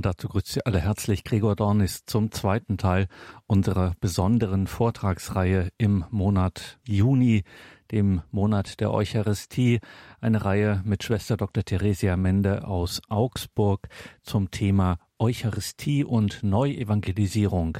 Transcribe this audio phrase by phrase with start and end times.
[0.00, 3.06] Und dazu grüßt Sie alle herzlich Gregor Dornis zum zweiten Teil
[3.46, 7.44] unserer besonderen Vortragsreihe im Monat Juni,
[7.90, 9.80] dem Monat der Eucharistie,
[10.22, 11.66] eine Reihe mit Schwester Dr.
[11.66, 13.88] Theresia Mende aus Augsburg
[14.22, 17.76] zum Thema Eucharistie und Neuevangelisierung.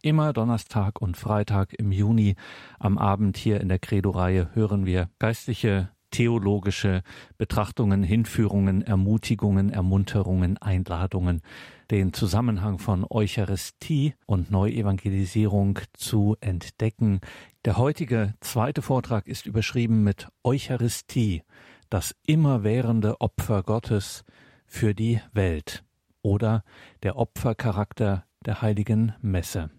[0.00, 2.36] Immer Donnerstag und Freitag im Juni
[2.78, 7.02] am Abend hier in der Credo-Reihe hören wir geistliche theologische
[7.38, 11.42] Betrachtungen, Hinführungen, Ermutigungen, Ermunterungen, Einladungen,
[11.90, 17.20] den Zusammenhang von Eucharistie und Neuevangelisierung zu entdecken.
[17.64, 21.42] Der heutige zweite Vortrag ist überschrieben mit Eucharistie,
[21.90, 24.22] das immerwährende Opfer Gottes
[24.66, 25.82] für die Welt
[26.22, 26.62] oder
[27.02, 29.70] der Opfercharakter der heiligen Messe.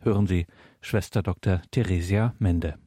[0.00, 0.46] Hören Sie
[0.80, 1.60] Schwester Dr.
[1.72, 2.78] Theresia Mende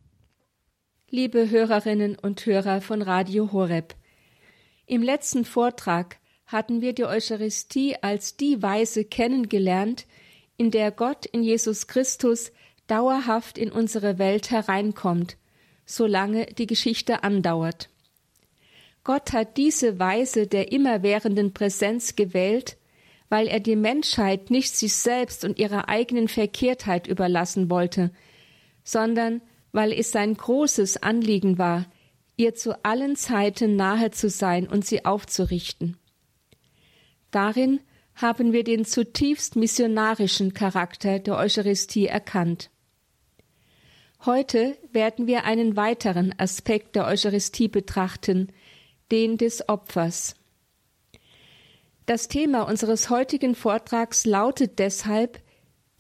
[1.16, 3.96] liebe Hörerinnen und Hörer von Radio Horeb.
[4.86, 10.08] Im letzten Vortrag hatten wir die Eucharistie als die Weise kennengelernt,
[10.58, 12.52] in der Gott in Jesus Christus
[12.88, 15.38] dauerhaft in unsere Welt hereinkommt,
[15.86, 17.88] solange die Geschichte andauert.
[19.06, 22.76] Gott hat diese Weise der immerwährenden Präsenz gewählt,
[23.30, 28.12] weil er die Menschheit nicht sich selbst und ihrer eigenen Verkehrtheit überlassen wollte,
[28.84, 29.40] sondern
[29.76, 31.86] weil es sein großes Anliegen war,
[32.38, 35.98] ihr zu allen Zeiten nahe zu sein und sie aufzurichten.
[37.30, 37.82] Darin
[38.16, 42.70] haben wir den zutiefst missionarischen Charakter der Eucharistie erkannt.
[44.26, 48.54] Heute werden wir einen weiteren Aspekt der Eucharistie betrachten,
[49.12, 50.36] den des Opfers.
[52.06, 55.42] Das Thema unseres heutigen Vortrags lautet deshalb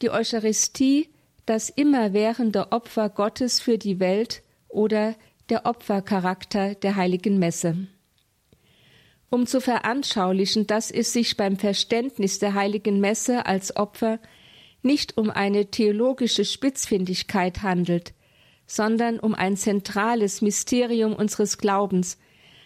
[0.02, 1.10] die Eucharistie
[1.46, 5.16] das immerwährende Opfer Gottes für die Welt oder
[5.50, 7.88] der Opfercharakter der heiligen Messe.
[9.30, 14.20] Um zu veranschaulichen, dass es sich beim Verständnis der heiligen Messe als Opfer
[14.82, 18.14] nicht um eine theologische Spitzfindigkeit handelt,
[18.68, 22.18] sondern um ein zentrales Mysterium unseres Glaubens,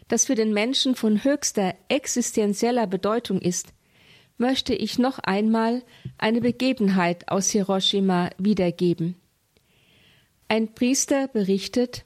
[0.07, 3.73] das für den Menschen von höchster existenzieller Bedeutung ist,
[4.39, 5.83] möchte ich noch einmal
[6.17, 9.15] eine Begebenheit aus Hiroshima wiedergeben.
[10.47, 12.05] Ein Priester berichtet,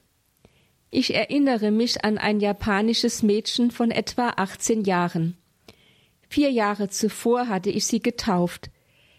[0.89, 5.37] ich erinnere mich an ein japanisches Mädchen von etwa 18 Jahren.
[6.27, 8.69] Vier Jahre zuvor hatte ich sie getauft.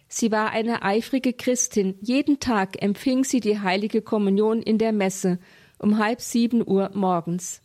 [0.08, 1.96] Sie war eine eifrige Christin.
[2.00, 5.38] Jeden Tag empfing sie die heilige Kommunion in der Messe
[5.78, 7.60] um halb sieben Uhr morgens.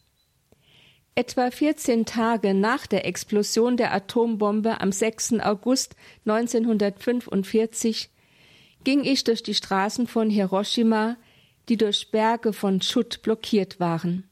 [1.20, 5.42] Etwa 14 Tage nach der Explosion der Atombombe am 6.
[5.42, 8.10] August 1945
[8.86, 11.18] ging ich durch die Straßen von Hiroshima,
[11.68, 14.30] die durch Berge von Schutt blockiert waren.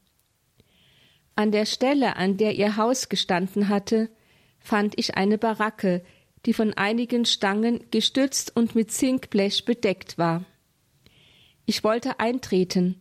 [1.36, 4.08] An der Stelle, an der ihr Haus gestanden hatte,
[4.58, 6.02] fand ich eine Baracke,
[6.46, 10.46] die von einigen Stangen gestützt und mit Zinkblech bedeckt war.
[11.66, 12.98] Ich wollte eintreten,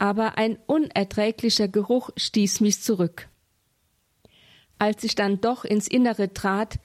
[0.00, 3.28] aber ein unerträglicher Geruch stieß mich zurück.
[4.78, 6.78] Als ich dann doch ins Innere trat,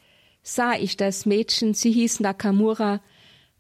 [0.44, 3.02] sah ich das Mädchen, sie hieß Nakamura,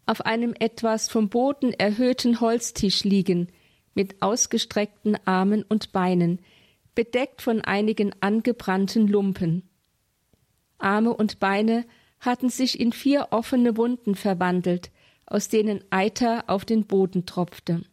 [0.05, 3.47] auf einem etwas vom Boden erhöhten Holztisch liegen,
[3.93, 6.41] mit ausgestreckten Armen und Beinen,
[6.93, 9.69] bedeckt von einigen angebrannten Lumpen.
[10.79, 11.85] Arme und Beine
[12.19, 14.91] hatten sich in vier offene Wunden verwandelt,
[15.25, 17.83] aus denen Eiter auf den Boden tropfte.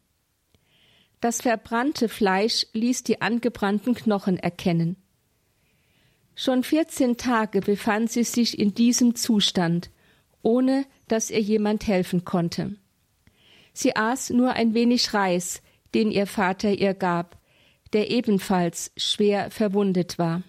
[1.22, 4.96] Das verbrannte Fleisch ließ die angebrannten Knochen erkennen.
[6.34, 9.90] Schon vierzehn Tage befand sie sich in diesem Zustand,
[10.42, 12.74] ohne dass ihr jemand helfen konnte.
[13.72, 15.62] Sie aß nur ein wenig Reis,
[15.94, 17.38] den ihr Vater ihr gab,
[17.92, 20.42] der ebenfalls schwer verwundet war.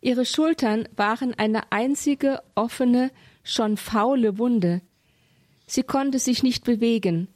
[0.00, 3.12] Ihre Schultern waren eine einzige offene,
[3.44, 4.82] schon faule Wunde.
[5.64, 7.28] Sie konnte sich nicht bewegen,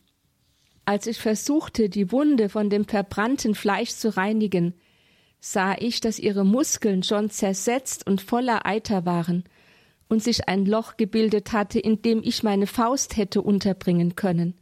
[0.89, 4.73] als ich versuchte, die Wunde von dem verbrannten Fleisch zu reinigen,
[5.39, 9.45] sah ich, dass ihre Muskeln schon zersetzt und voller Eiter waren
[10.09, 14.55] und sich ein Loch gebildet hatte, in dem ich meine Faust hätte unterbringen können.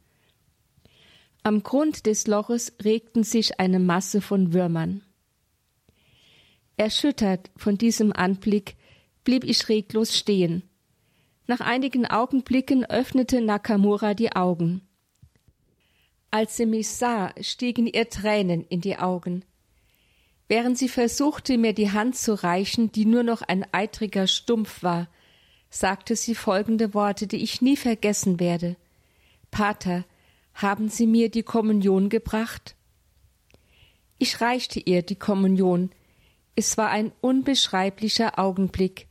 [1.44, 5.02] Am Grund des Loches regten sich eine Masse von Würmern.
[6.76, 8.74] Erschüttert von diesem Anblick
[9.22, 10.64] blieb ich reglos stehen.
[11.46, 14.82] Nach einigen Augenblicken öffnete Nakamura die Augen.
[16.36, 19.42] Als sie mich sah, stiegen ihr Tränen in die Augen.
[20.48, 25.08] Während sie versuchte, mir die Hand zu reichen, die nur noch ein eitriger Stumpf war,
[25.70, 28.76] sagte sie folgende Worte, die ich nie vergessen werde.
[29.50, 30.04] Pater,
[30.52, 32.76] haben Sie mir die Kommunion gebracht?
[34.18, 35.88] Ich reichte ihr die Kommunion.
[36.54, 39.06] Es war ein unbeschreiblicher Augenblick.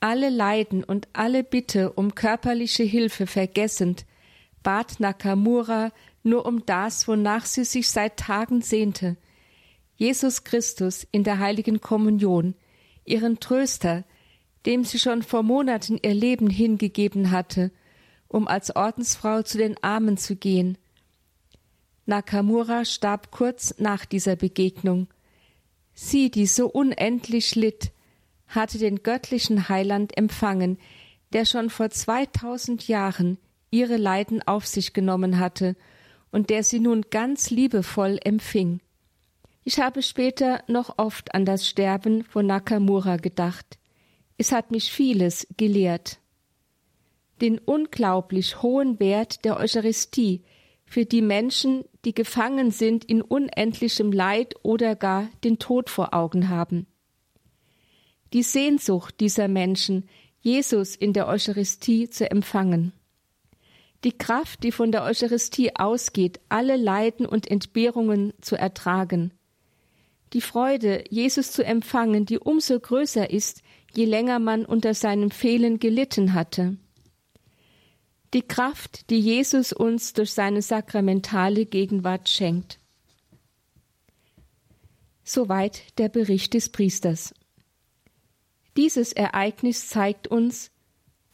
[0.00, 4.06] alle Leiden und alle Bitte um körperliche Hilfe vergessend,
[4.62, 5.92] bat Nakamura
[6.24, 9.16] nur um das, wonach sie sich seit Tagen sehnte,
[9.96, 12.54] Jesus Christus in der heiligen Kommunion,
[13.04, 14.04] ihren Tröster,
[14.66, 17.70] dem sie schon vor Monaten ihr Leben hingegeben hatte,
[18.26, 20.78] um als Ordensfrau zu den Armen zu gehen.
[22.06, 25.08] Nakamura starb kurz nach dieser Begegnung.
[25.92, 27.92] Sie, die so unendlich litt,
[28.48, 30.78] hatte den göttlichen Heiland empfangen,
[31.32, 33.38] der schon vor zweitausend Jahren
[33.70, 35.76] ihre Leiden auf sich genommen hatte
[36.34, 38.80] und der sie nun ganz liebevoll empfing.
[39.62, 43.78] Ich habe später noch oft an das Sterben von Nakamura gedacht.
[44.36, 46.18] Es hat mich vieles gelehrt.
[47.40, 50.42] Den unglaublich hohen Wert der Eucharistie
[50.84, 56.48] für die Menschen, die gefangen sind in unendlichem Leid oder gar den Tod vor Augen
[56.48, 56.88] haben.
[58.32, 60.08] Die Sehnsucht dieser Menschen,
[60.40, 62.92] Jesus in der Eucharistie zu empfangen.
[64.04, 69.32] Die Kraft, die von der Eucharistie ausgeht, alle Leiden und Entbehrungen zu ertragen.
[70.34, 73.62] Die Freude, Jesus zu empfangen, die umso größer ist,
[73.94, 76.76] je länger man unter seinem Fehlen gelitten hatte.
[78.34, 82.80] Die Kraft, die Jesus uns durch seine sakramentale Gegenwart schenkt.
[85.22, 87.32] Soweit der Bericht des Priesters.
[88.76, 90.72] Dieses Ereignis zeigt uns,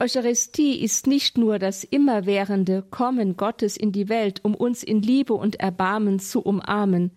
[0.01, 5.35] Eucharistie ist nicht nur das immerwährende Kommen Gottes in die Welt, um uns in Liebe
[5.35, 7.13] und Erbarmen zu umarmen,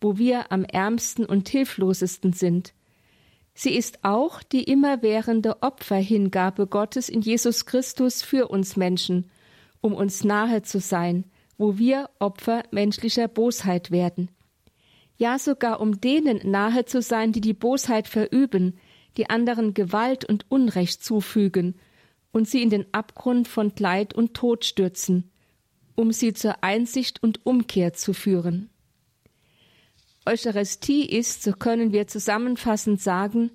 [0.00, 2.74] wo wir am ärmsten und hilflosesten sind,
[3.54, 9.30] Sie ist auch die immerwährende Opferhingabe Gottes in Jesus Christus für uns Menschen,
[9.80, 11.24] um uns nahe zu sein,
[11.56, 14.28] wo wir Opfer menschlicher Bosheit werden.
[15.16, 18.76] Ja sogar um denen nahe zu sein, die die Bosheit verüben,
[19.16, 21.76] die anderen Gewalt und Unrecht zufügen
[22.34, 25.30] und sie in den Abgrund von Leid und Tod stürzen,
[25.94, 28.70] um sie zur Einsicht und Umkehr zu führen.
[30.26, 33.52] Eucharistie ist, so können wir zusammenfassend sagen,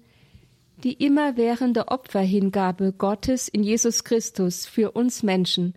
[0.83, 5.73] die immerwährende Opferhingabe Gottes in Jesus Christus für uns Menschen,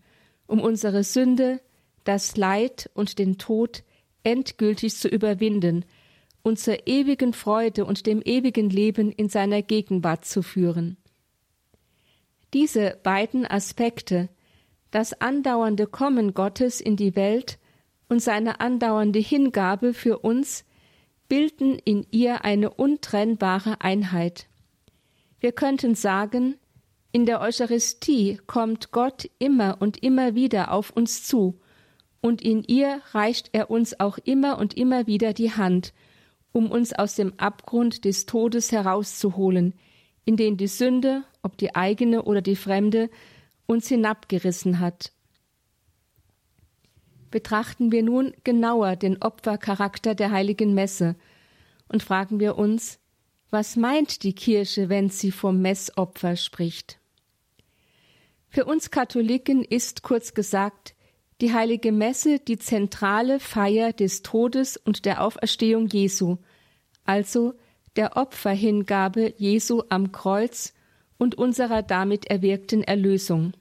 [0.46, 1.60] um unsere Sünde,
[2.04, 3.82] das Leid und den Tod
[4.22, 5.84] endgültig zu überwinden
[6.42, 10.98] und zur ewigen Freude und dem ewigen Leben in seiner Gegenwart zu führen.
[12.52, 14.28] Diese beiden Aspekte,
[14.90, 17.58] das andauernde Kommen Gottes in die Welt
[18.08, 20.64] und seine andauernde Hingabe für uns,
[21.28, 24.48] bilden in ihr eine untrennbare Einheit.
[25.40, 26.56] Wir könnten sagen,
[27.10, 31.58] in der Eucharistie kommt Gott immer und immer wieder auf uns zu,
[32.20, 35.92] und in ihr reicht er uns auch immer und immer wieder die Hand,
[36.52, 39.74] um uns aus dem Abgrund des Todes herauszuholen,
[40.24, 43.10] in den die Sünde, ob die eigene oder die fremde,
[43.66, 45.12] uns hinabgerissen hat.
[47.30, 51.16] Betrachten wir nun genauer den Opfercharakter der heiligen Messe
[51.88, 52.98] und fragen wir uns,
[53.50, 56.98] was meint die Kirche, wenn sie vom Messopfer spricht?
[58.48, 60.94] Für uns Katholiken ist kurz gesagt
[61.40, 66.36] die heilige Messe die zentrale Feier des Todes und der Auferstehung Jesu,
[67.04, 67.54] also
[67.96, 70.74] der Opferhingabe Jesu am Kreuz
[71.18, 73.52] und unserer damit erwirkten Erlösung.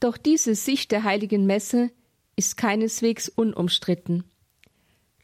[0.00, 1.90] Doch diese Sicht der heiligen Messe
[2.36, 4.24] ist keineswegs unumstritten.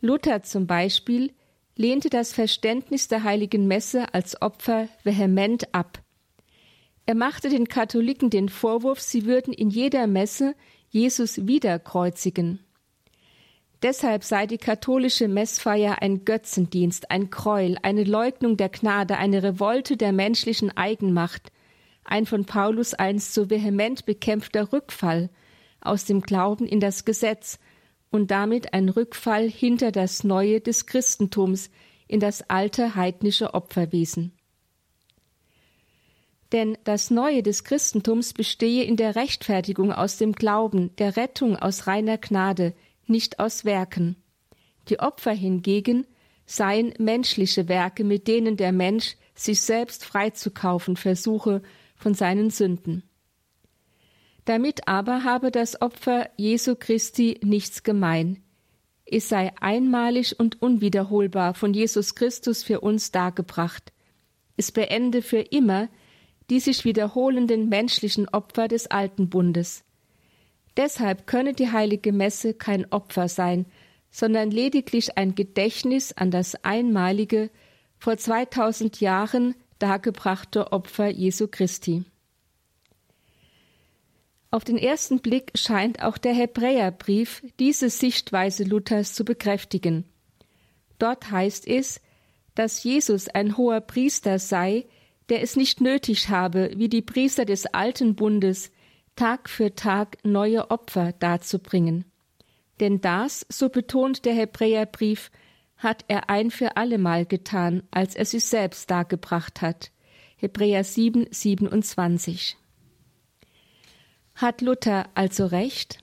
[0.00, 1.32] Luther zum Beispiel
[1.76, 6.02] lehnte das Verständnis der heiligen Messe als Opfer vehement ab.
[7.06, 10.54] Er machte den Katholiken den Vorwurf, sie würden in jeder Messe
[10.88, 12.60] Jesus wiederkreuzigen.
[13.84, 19.98] Deshalb sei die katholische Messfeier ein Götzendienst, ein Gräuel, eine Leugnung der Gnade, eine Revolte
[19.98, 21.52] der menschlichen Eigenmacht,
[22.02, 25.28] ein von Paulus einst so vehement bekämpfter Rückfall
[25.82, 27.58] aus dem Glauben in das Gesetz
[28.10, 31.70] und damit ein Rückfall hinter das Neue des Christentums
[32.08, 34.32] in das alte heidnische Opferwesen.
[36.52, 41.86] Denn das Neue des Christentums bestehe in der Rechtfertigung aus dem Glauben, der Rettung aus
[41.86, 42.72] reiner Gnade,
[43.08, 44.16] nicht aus Werken.
[44.88, 46.06] Die Opfer hingegen
[46.46, 51.62] seien menschliche Werke, mit denen der Mensch sich selbst freizukaufen versuche
[51.96, 53.02] von seinen Sünden.
[54.44, 58.42] Damit aber habe das Opfer Jesu Christi nichts gemein.
[59.06, 63.92] Es sei einmalig und unwiederholbar von Jesus Christus für uns dargebracht.
[64.56, 65.88] Es beende für immer
[66.50, 69.84] die sich wiederholenden menschlichen Opfer des alten Bundes.
[70.76, 73.66] Deshalb könne die heilige Messe kein Opfer sein,
[74.10, 77.50] sondern lediglich ein Gedächtnis an das einmalige,
[77.98, 82.04] vor 2000 Jahren dargebrachte Opfer Jesu Christi.
[84.50, 90.04] Auf den ersten Blick scheint auch der Hebräerbrief diese Sichtweise Luthers zu bekräftigen.
[90.98, 92.00] Dort heißt es,
[92.54, 94.86] dass Jesus ein hoher Priester sei,
[95.28, 98.70] der es nicht nötig habe, wie die Priester des alten Bundes,
[99.16, 102.04] Tag für Tag neue Opfer darzubringen.
[102.80, 105.30] Denn das, so betont der Hebräerbrief,
[105.76, 109.92] hat er ein für allemal getan, als er sich selbst dargebracht hat.
[110.36, 112.56] Hebräer 7, 27.
[114.34, 115.98] Hat Luther also recht?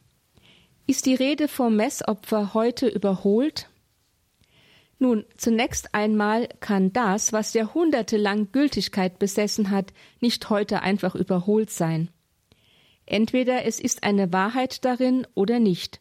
[0.88, 3.70] Ist die Rede vom Messopfer heute überholt?
[5.00, 9.92] Nun, zunächst einmal kann das, was jahrhundertelang Gültigkeit besessen hat,
[10.22, 12.10] nicht heute einfach überholt sein.
[13.12, 16.00] Entweder es ist eine Wahrheit darin oder nicht.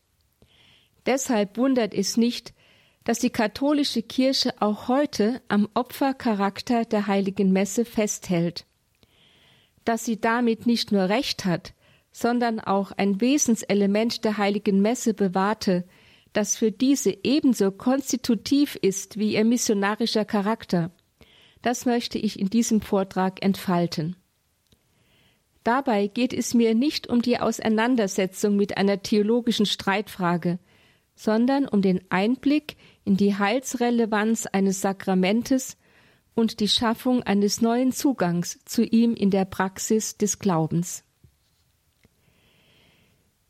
[1.07, 2.55] Deshalb wundert es nicht,
[3.03, 8.65] dass die katholische Kirche auch heute am Opfercharakter der heiligen Messe festhält.
[9.85, 11.75] Dass sie damit nicht nur Recht hat,
[12.13, 15.89] sondern auch ein Wesenselement der heiligen Messe bewahrte,
[16.33, 20.93] das für diese ebenso konstitutiv ist wie ihr missionarischer Charakter.
[21.61, 24.15] Das möchte ich in diesem Vortrag entfalten.
[25.65, 30.59] Dabei geht es mir nicht um die Auseinandersetzung mit einer theologischen Streitfrage,
[31.15, 35.77] sondern um den Einblick in die Heilsrelevanz eines Sakramentes
[36.35, 41.05] und die Schaffung eines neuen Zugangs zu ihm in der Praxis des Glaubens.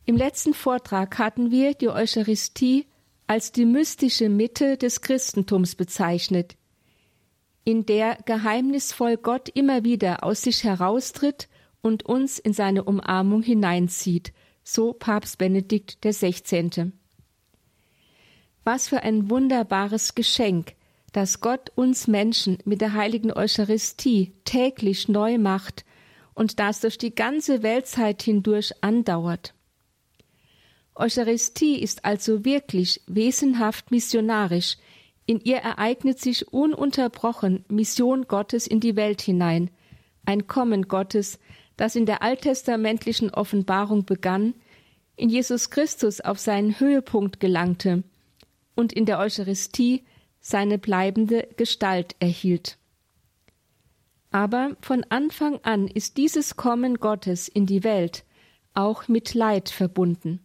[0.04, 2.86] Im letzten Vortrag hatten wir die Eucharistie
[3.28, 6.56] als die mystische Mitte des Christentums bezeichnet,
[7.62, 11.48] in der geheimnisvoll Gott immer wieder aus sich heraustritt
[11.82, 14.32] und uns in seine Umarmung hineinzieht,
[14.62, 16.92] so Papst Benedikt XVI.
[18.64, 20.74] Was für ein wunderbares Geschenk,
[21.12, 25.84] das Gott uns Menschen mit der heiligen Eucharistie täglich neu macht
[26.34, 29.54] und das durch die ganze Weltzeit hindurch andauert.
[30.94, 34.76] Eucharistie ist also wirklich wesenhaft missionarisch.
[35.26, 39.70] In ihr ereignet sich ununterbrochen Mission Gottes in die Welt hinein,
[40.26, 41.38] ein Kommen Gottes,
[41.80, 44.52] das in der alttestamentlichen Offenbarung begann,
[45.16, 48.02] in Jesus Christus auf seinen Höhepunkt gelangte
[48.74, 50.04] und in der Eucharistie
[50.40, 52.76] seine bleibende Gestalt erhielt.
[54.30, 58.24] Aber von Anfang an ist dieses Kommen Gottes in die Welt
[58.74, 60.40] auch mit Leid verbunden.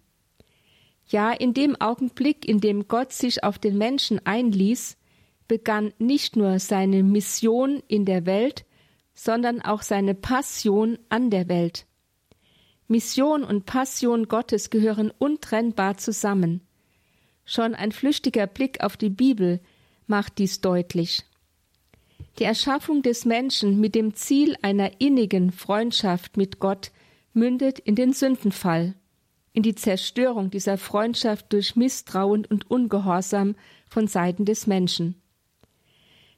[1.06, 4.96] Ja, in dem Augenblick, in dem Gott sich auf den Menschen einließ,
[5.50, 8.64] begann nicht nur seine Mission in der Welt,
[9.16, 11.86] sondern auch seine Passion an der Welt.
[12.88, 16.62] Mission und Passion Gottes gehören untrennbar zusammen.
[17.46, 19.60] Schon ein flüchtiger Blick auf die Bibel
[20.06, 21.24] macht dies deutlich.
[22.38, 26.92] Die Erschaffung des Menschen mit dem Ziel einer innigen Freundschaft mit Gott
[27.34, 28.94] mündet in den Sündenfall
[29.56, 33.56] in die Zerstörung dieser Freundschaft durch Misstrauen und Ungehorsam
[33.90, 35.16] von Seiten des Menschen.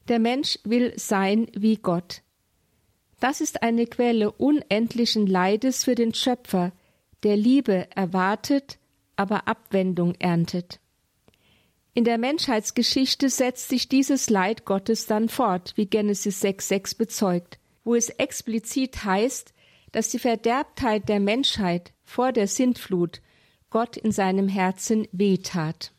[0.07, 2.21] Der Mensch will sein wie Gott.
[3.19, 6.71] Das ist eine Quelle unendlichen Leides für den Schöpfer,
[7.23, 8.77] der Liebe erwartet,
[9.15, 10.79] aber Abwendung erntet.
[11.95, 17.95] In der Menschheitsgeschichte setzt sich dieses Leid Gottes dann fort, wie Genesis 6,6 bezeugt, wo
[17.95, 19.53] es explizit heißt,
[19.91, 23.21] dass die Verderbtheit der Menschheit vor der Sintflut
[23.71, 25.91] Gott in seinem Herzen wehtat.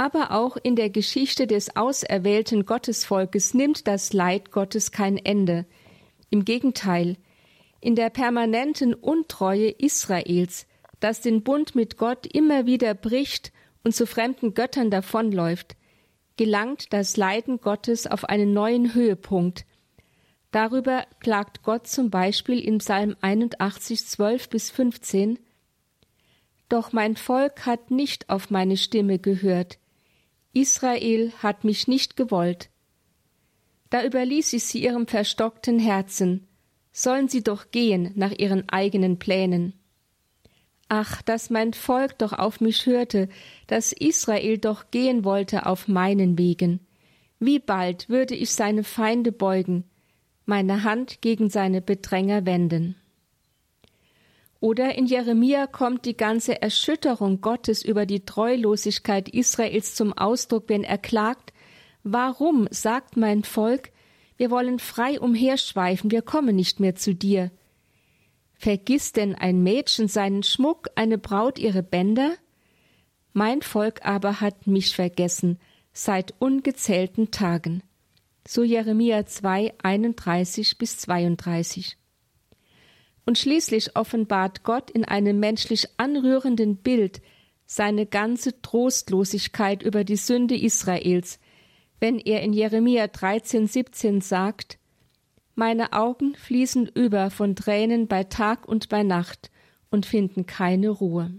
[0.00, 5.66] Aber auch in der Geschichte des auserwählten Gottesvolkes nimmt das Leid Gottes kein Ende.
[6.30, 7.18] Im Gegenteil,
[7.82, 10.66] in der permanenten Untreue Israels,
[11.00, 13.52] das den Bund mit Gott immer wieder bricht
[13.84, 15.76] und zu fremden Göttern davonläuft,
[16.38, 19.66] gelangt das Leiden Gottes auf einen neuen Höhepunkt,
[20.50, 25.38] Darüber klagt Gott zum Beispiel in Psalm 81, 12 bis 15.
[26.70, 29.79] Doch mein Volk hat nicht auf meine Stimme gehört.
[30.52, 32.70] Israel hat mich nicht gewollt.
[33.88, 36.46] Da überließ ich sie ihrem verstockten Herzen.
[36.92, 39.74] Sollen sie doch gehen nach ihren eigenen Plänen.
[40.88, 43.28] Ach, dass mein Volk doch auf mich hörte,
[43.68, 46.80] dass Israel doch gehen wollte auf meinen Wegen.
[47.38, 49.84] Wie bald würde ich seine Feinde beugen,
[50.46, 52.96] meine Hand gegen seine Bedränger wenden.
[54.60, 60.84] Oder in Jeremia kommt die ganze Erschütterung Gottes über die Treulosigkeit Israels zum Ausdruck, wenn
[60.84, 61.52] er klagt,
[62.02, 63.90] Warum, sagt mein Volk,
[64.36, 67.50] wir wollen frei umherschweifen, wir kommen nicht mehr zu dir.
[68.54, 72.32] Vergiss denn ein Mädchen seinen Schmuck, eine Braut ihre Bänder?
[73.32, 75.58] Mein Volk aber hat mich vergessen,
[75.92, 77.82] seit ungezählten Tagen.
[78.46, 81.99] So Jeremia 2, 31 bis 32.
[83.30, 87.22] Und schließlich offenbart Gott in einem menschlich anrührenden Bild
[87.64, 91.38] seine ganze Trostlosigkeit über die Sünde Israels,
[92.00, 94.80] wenn er in Jeremia 13, 17 sagt,
[95.54, 99.52] Meine Augen fließen über von Tränen bei Tag und bei Nacht
[99.92, 101.32] und finden keine Ruhe.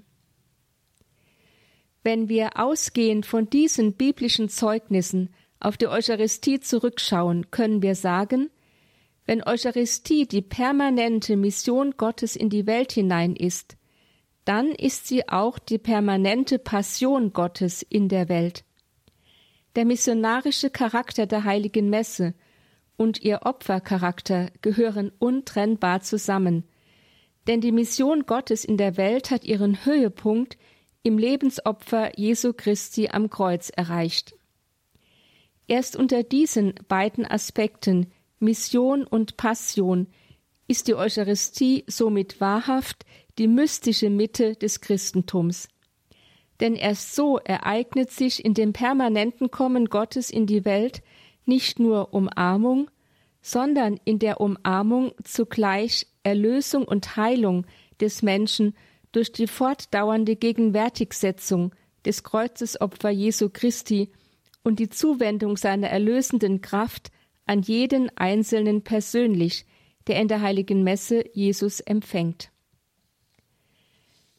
[2.03, 5.29] Wenn wir ausgehend von diesen biblischen Zeugnissen
[5.59, 8.49] auf die Eucharistie zurückschauen, können wir sagen,
[9.31, 13.77] wenn Eucharistie die permanente Mission Gottes in die Welt hinein ist,
[14.43, 18.65] dann ist sie auch die permanente Passion Gottes in der Welt.
[19.77, 22.33] Der missionarische Charakter der heiligen Messe
[22.97, 26.65] und ihr Opfercharakter gehören untrennbar zusammen,
[27.47, 30.57] denn die Mission Gottes in der Welt hat ihren Höhepunkt
[31.03, 34.35] im Lebensopfer Jesu Christi am Kreuz erreicht.
[35.67, 38.11] Erst unter diesen beiden Aspekten
[38.41, 40.07] Mission und Passion
[40.67, 43.05] ist die Eucharistie somit wahrhaft
[43.37, 45.67] die mystische Mitte des Christentums.
[46.59, 51.01] Denn erst so ereignet sich in dem permanenten Kommen Gottes in die Welt
[51.45, 52.89] nicht nur Umarmung,
[53.41, 57.65] sondern in der Umarmung zugleich Erlösung und Heilung
[57.99, 58.75] des Menschen
[59.11, 61.73] durch die fortdauernde Gegenwärtigsetzung
[62.05, 64.09] des Kreuzesopfer Jesu Christi
[64.63, 67.11] und die Zuwendung seiner erlösenden Kraft
[67.51, 69.65] an jeden Einzelnen persönlich,
[70.07, 72.49] der in der heiligen Messe Jesus empfängt.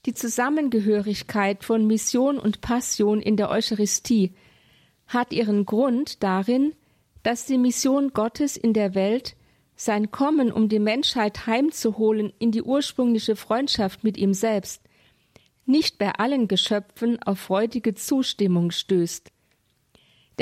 [0.06, 4.32] Die Zusammengehörigkeit von Mission und Passion in der Eucharistie
[5.06, 6.72] hat ihren Grund darin,
[7.22, 9.36] dass die Mission Gottes in der Welt
[9.76, 14.80] sein Kommen, um die Menschheit heimzuholen in die ursprüngliche Freundschaft mit ihm selbst,
[15.66, 19.30] nicht bei allen Geschöpfen auf freudige Zustimmung stößt.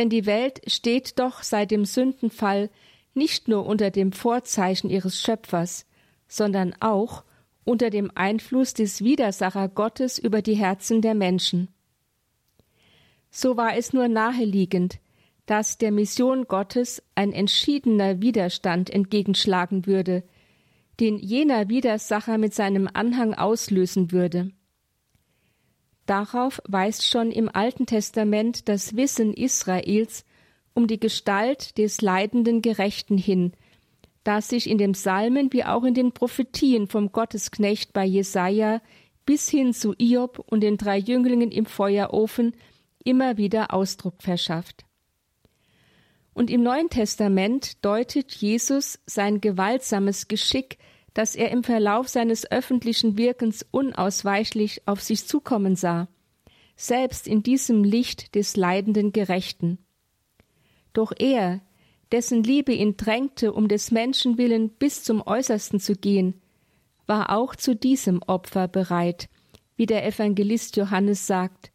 [0.00, 2.71] Denn die Welt steht doch seit dem Sündenfall
[3.12, 5.85] nicht nur unter dem Vorzeichen ihres Schöpfers,
[6.26, 7.23] sondern auch
[7.64, 11.69] unter dem Einfluss des Widersacher Gottes über die Herzen der Menschen.
[13.30, 15.00] So war es nur naheliegend,
[15.45, 20.23] dass der Mission Gottes ein entschiedener Widerstand entgegenschlagen würde,
[20.99, 24.50] den jener Widersacher mit seinem Anhang auslösen würde.
[26.10, 30.25] Darauf weist schon im Alten Testament das Wissen Israels
[30.75, 33.52] um die Gestalt des leidenden Gerechten hin,
[34.25, 38.82] das sich in den Psalmen wie auch in den Prophetien vom Gottesknecht bei Jesaja
[39.25, 42.56] bis hin zu Iob und den drei Jünglingen im Feuerofen
[43.04, 44.84] immer wieder Ausdruck verschafft.
[46.34, 50.76] Und im Neuen Testament deutet Jesus sein gewaltsames Geschick,
[51.14, 56.08] das er im Verlauf seines öffentlichen Wirkens unausweichlich auf sich zukommen sah,
[56.76, 59.78] selbst in diesem Licht des leidenden Gerechten.
[60.92, 61.60] Doch er,
[62.12, 66.40] dessen Liebe ihn drängte, um des Menschen willen bis zum Äußersten zu gehen,
[67.06, 69.28] war auch zu diesem Opfer bereit,
[69.76, 71.73] wie der Evangelist Johannes sagt,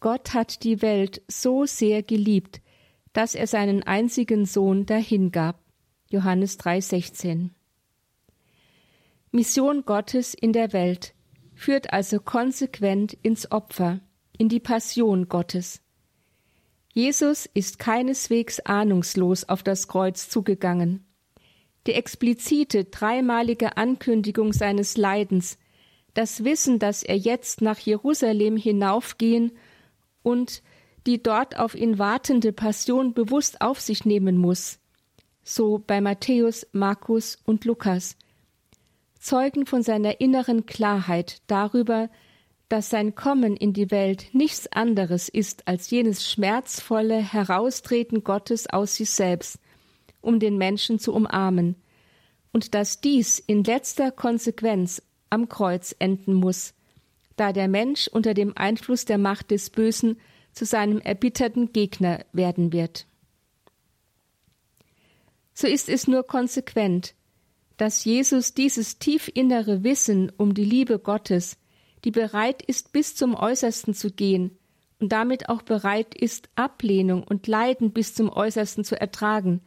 [0.00, 2.60] Gott hat die Welt so sehr geliebt,
[3.12, 5.60] dass er seinen einzigen Sohn dahingab.
[6.10, 7.50] Johannes 3,16.
[9.34, 11.14] Mission Gottes in der Welt
[11.54, 14.00] führt also konsequent ins Opfer,
[14.36, 15.80] in die Passion Gottes.
[16.92, 21.06] Jesus ist keineswegs ahnungslos auf das Kreuz zugegangen.
[21.86, 25.56] Die explizite dreimalige Ankündigung seines Leidens,
[26.12, 29.52] das Wissen, dass er jetzt nach Jerusalem hinaufgehen
[30.22, 30.62] und
[31.06, 34.78] die dort auf ihn wartende Passion bewusst auf sich nehmen muss.
[35.42, 38.18] So bei Matthäus, Markus und Lukas.
[39.22, 42.10] Zeugen von seiner inneren Klarheit darüber,
[42.68, 48.96] dass sein Kommen in die Welt nichts anderes ist als jenes schmerzvolle Heraustreten Gottes aus
[48.96, 49.60] sich selbst,
[50.22, 51.76] um den Menschen zu umarmen,
[52.52, 56.74] und dass dies in letzter Konsequenz am Kreuz enden muss,
[57.36, 60.18] da der Mensch unter dem Einfluss der Macht des Bösen
[60.52, 63.06] zu seinem erbitterten Gegner werden wird.
[65.54, 67.14] So ist es nur konsequent,
[67.76, 71.56] dass Jesus dieses tiefinnere Wissen um die Liebe Gottes,
[72.04, 74.58] die bereit ist, bis zum Äußersten zu gehen
[75.00, 79.60] und damit auch bereit ist, Ablehnung und Leiden bis zum Äußersten zu ertragen,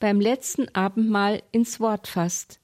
[0.00, 2.58] beim letzten Abendmahl ins Wort fasst.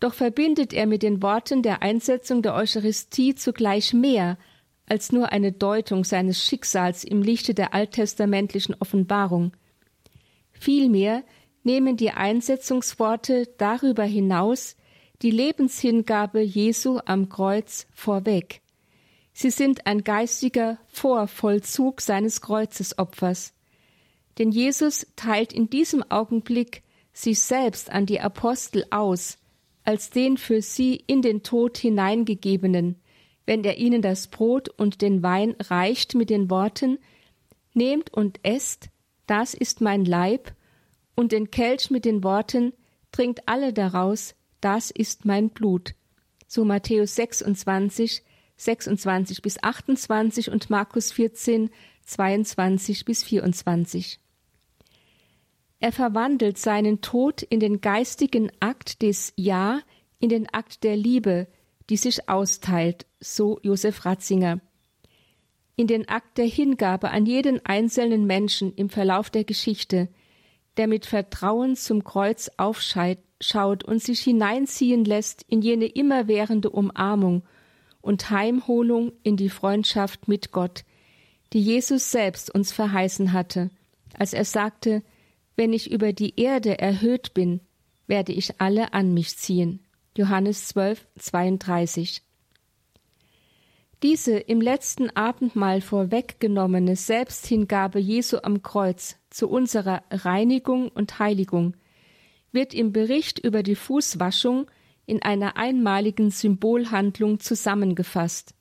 [0.00, 4.38] Doch verbindet er mit den Worten der Einsetzung der Eucharistie zugleich mehr
[4.86, 9.52] als nur eine Deutung seines Schicksals im Lichte der alttestamentlichen Offenbarung.
[10.52, 11.24] Vielmehr
[11.62, 14.76] nehmen die Einsetzungsworte darüber hinaus
[15.22, 18.60] die Lebenshingabe Jesu am Kreuz vorweg.
[19.32, 23.52] Sie sind ein geistiger Vorvollzug seines Kreuzesopfers.
[24.38, 29.38] Denn Jesus teilt in diesem Augenblick sich selbst an die Apostel aus,
[29.84, 32.96] als den für sie in den Tod hineingegebenen,
[33.46, 36.98] wenn er ihnen das Brot und den Wein reicht mit den Worten
[37.74, 38.88] Nehmt und esst,
[39.26, 40.52] das ist mein Leib,
[41.18, 42.72] und den Kelch mit den Worten
[43.10, 45.94] Trinkt alle daraus, das ist mein Blut.
[46.46, 48.22] So Matthäus 26,
[48.56, 51.70] 26 bis 28 und Markus 14,
[52.04, 54.20] 22 bis 24.
[55.80, 59.80] Er verwandelt seinen Tod in den geistigen Akt des Ja,
[60.20, 61.48] in den Akt der Liebe,
[61.90, 64.60] die sich austeilt, so Josef Ratzinger.
[65.74, 70.08] In den Akt der Hingabe an jeden einzelnen Menschen im Verlauf der Geschichte,
[70.78, 77.42] der mit Vertrauen zum Kreuz aufschaut und sich hineinziehen lässt in jene immerwährende Umarmung
[78.00, 80.84] und Heimholung in die Freundschaft mit Gott,
[81.52, 83.70] die Jesus selbst uns verheißen hatte,
[84.14, 85.02] als er sagte,
[85.56, 87.60] wenn ich über die Erde erhöht bin,
[88.06, 89.84] werde ich alle an mich ziehen.
[90.16, 92.22] Johannes 12, 32.
[94.02, 101.74] Diese im letzten Abendmahl vorweggenommene Selbsthingabe Jesu am Kreuz zu unserer Reinigung und Heiligung
[102.52, 104.70] wird im Bericht über die Fußwaschung
[105.06, 108.54] in einer einmaligen Symbolhandlung zusammengefasst.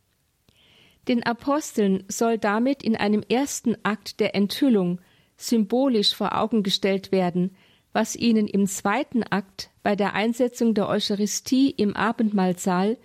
[1.08, 5.00] Den Aposteln soll damit in einem ersten Akt der Enthüllung
[5.38, 7.56] symbolisch vor Augen gestellt werden,
[7.94, 12.98] was ihnen im zweiten Akt bei der Einsetzung der Eucharistie im Abendmahlsaal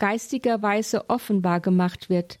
[0.00, 2.40] geistigerweise offenbar gemacht wird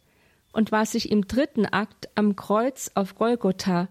[0.52, 3.88] und was sich im dritten Akt am Kreuz auf Golgotha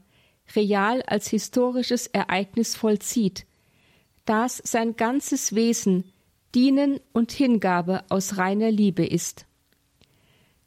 [0.56, 3.46] real als historisches Ereignis vollzieht,
[4.26, 6.04] das sein ganzes Wesen
[6.56, 9.46] Dienen und Hingabe aus reiner Liebe ist.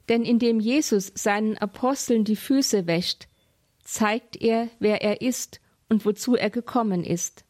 [0.09, 3.27] Denn indem Jesus seinen Aposteln die Füße wäscht,
[3.83, 7.45] zeigt er, wer er ist und wozu er gekommen ist.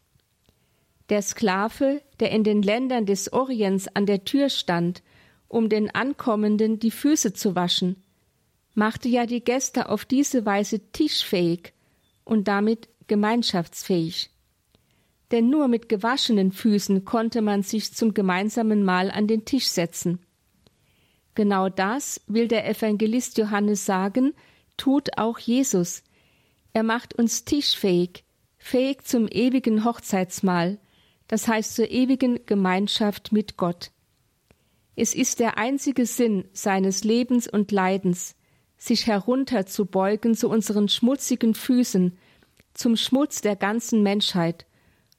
[1.10, 5.02] Der Sklave, der in den Ländern des Orients an der Tür stand,
[5.52, 8.02] um den Ankommenden die Füße zu waschen,
[8.74, 11.74] machte ja die Gäste auf diese Weise tischfähig
[12.24, 14.30] und damit gemeinschaftsfähig.
[15.30, 20.20] Denn nur mit gewaschenen Füßen konnte man sich zum gemeinsamen Mahl an den Tisch setzen.
[21.34, 24.32] Genau das will der Evangelist Johannes sagen,
[24.78, 26.02] tut auch Jesus,
[26.72, 28.24] er macht uns tischfähig,
[28.56, 30.78] fähig zum ewigen Hochzeitsmahl,
[31.28, 33.90] das heißt zur ewigen Gemeinschaft mit Gott.
[34.94, 38.36] Es ist der einzige Sinn seines Lebens und Leidens,
[38.76, 42.18] sich herunterzubeugen zu unseren schmutzigen Füßen,
[42.74, 44.66] zum Schmutz der ganzen Menschheit,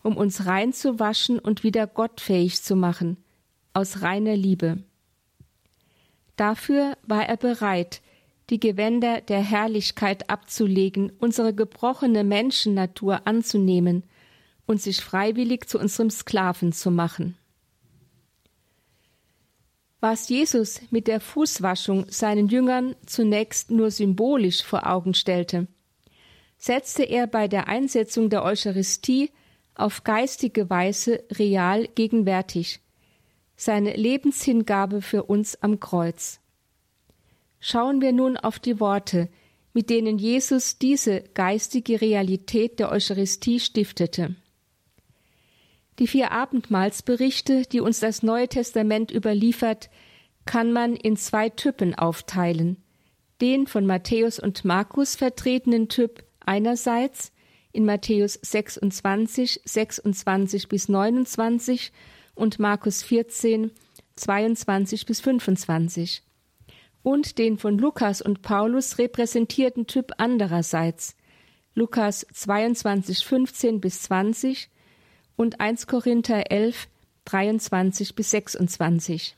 [0.04, 3.18] um uns reinzuwaschen und wieder gottfähig zu machen,
[3.74, 4.84] aus reiner Liebe.
[6.36, 8.02] Dafür war er bereit,
[8.50, 14.04] die Gewänder der Herrlichkeit abzulegen, unsere gebrochene Menschennatur anzunehmen
[14.66, 17.38] und sich freiwillig zu unserem Sklaven zu machen.
[20.06, 25.70] Was Jesus mit der Fußwaschung seinen Jüngern zunächst nur symbolisch vor Augen stellte,
[26.58, 29.32] setzte er bei der Einsetzung der Eucharistie
[29.76, 32.82] auf geistige Weise real gegenwärtig,
[33.56, 36.42] seine Lebenshingabe für uns am Kreuz.
[37.62, 39.30] Schauen wir nun auf die Worte,
[39.72, 44.36] mit denen Jesus diese geistige Realität der Eucharistie stiftete.
[46.00, 49.90] Die vier Abendmahlsberichte, die uns das Neue Testament überliefert,
[50.46, 52.78] kann man in zwei Typen aufteilen.
[53.42, 57.32] Den von Matthäus und Markus vertretenen Typ einerseits
[57.72, 61.92] in Matthäus 26, 26 bis 29
[62.36, 63.72] und Markus 14,
[64.16, 66.24] 22 bis 25
[67.04, 71.16] und den von Lukas und Paulus repräsentierten Typ andererseits,
[71.76, 74.70] Lukas 22, 15 bis 20
[75.36, 76.88] und 1 Korinther 11,
[77.26, 79.36] 23 bis 26.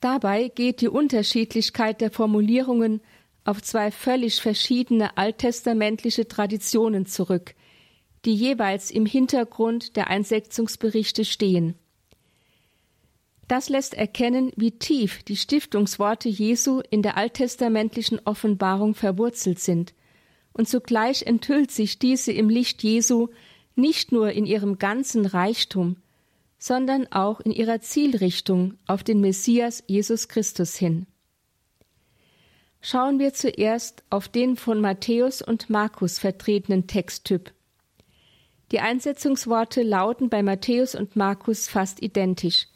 [0.00, 3.00] Dabei geht die Unterschiedlichkeit der Formulierungen
[3.44, 7.54] auf zwei völlig verschiedene alttestamentliche Traditionen zurück,
[8.24, 11.74] die jeweils im Hintergrund der Einsetzungsberichte stehen.
[13.48, 19.94] Das lässt erkennen, wie tief die Stiftungsworte Jesu in der alttestamentlichen Offenbarung verwurzelt sind,
[20.54, 23.28] und zugleich enthüllt sich diese im Licht Jesu
[23.74, 25.96] nicht nur in ihrem ganzen Reichtum,
[26.58, 31.06] sondern auch in ihrer Zielrichtung auf den Messias Jesus Christus hin.
[32.80, 37.52] Schauen wir zuerst auf den von Matthäus und Markus vertretenen Texttyp.
[38.70, 42.68] Die Einsetzungsworte lauten bei Matthäus und Markus fast identisch.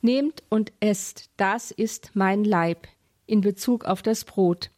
[0.00, 2.88] Nehmt und esst, das ist mein Leib
[3.26, 4.70] in Bezug auf das Brot.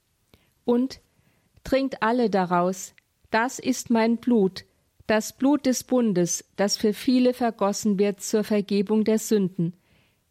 [0.64, 1.00] Und
[1.64, 2.94] Trinkt alle daraus,
[3.30, 4.64] das ist mein Blut,
[5.06, 9.74] das Blut des Bundes, das für viele vergossen wird zur Vergebung der Sünden,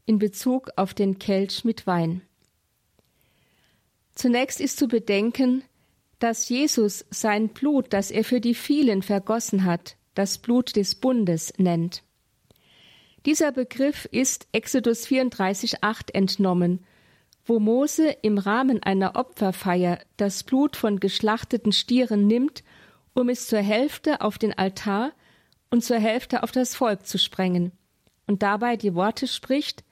[0.05, 2.21] in Bezug auf den Kelch mit Wein.
[4.15, 5.63] Zunächst ist zu bedenken,
[6.19, 11.53] dass Jesus sein Blut, das er für die vielen vergossen hat, das Blut des Bundes
[11.57, 12.03] nennt.
[13.25, 16.85] Dieser Begriff ist Exodus 34,8 entnommen,
[17.45, 22.63] wo Mose im Rahmen einer Opferfeier das Blut von geschlachteten Stieren nimmt,
[23.13, 25.11] um es zur Hälfte auf den Altar
[25.69, 27.71] und zur Hälfte auf das Volk zu sprengen,
[28.27, 29.83] und dabei die Worte spricht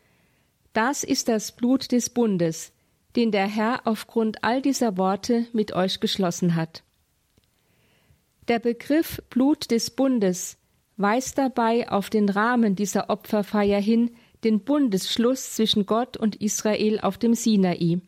[0.73, 2.71] Das ist das Blut des Bundes,
[3.15, 6.83] den der Herr aufgrund all dieser Worte mit euch geschlossen hat.
[8.47, 10.57] Der Begriff Blut des Bundes
[10.97, 14.11] weist dabei auf den Rahmen dieser Opferfeier hin,
[14.43, 18.01] den Bundesschluss zwischen Gott und Israel auf dem Sinai.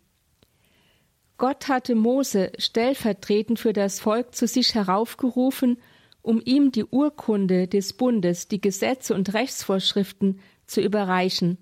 [1.43, 5.75] Gott hatte Mose stellvertretend für das Volk zu sich heraufgerufen,
[6.21, 11.57] um ihm die Urkunde des Bundes, die Gesetze und Rechtsvorschriften zu überreichen,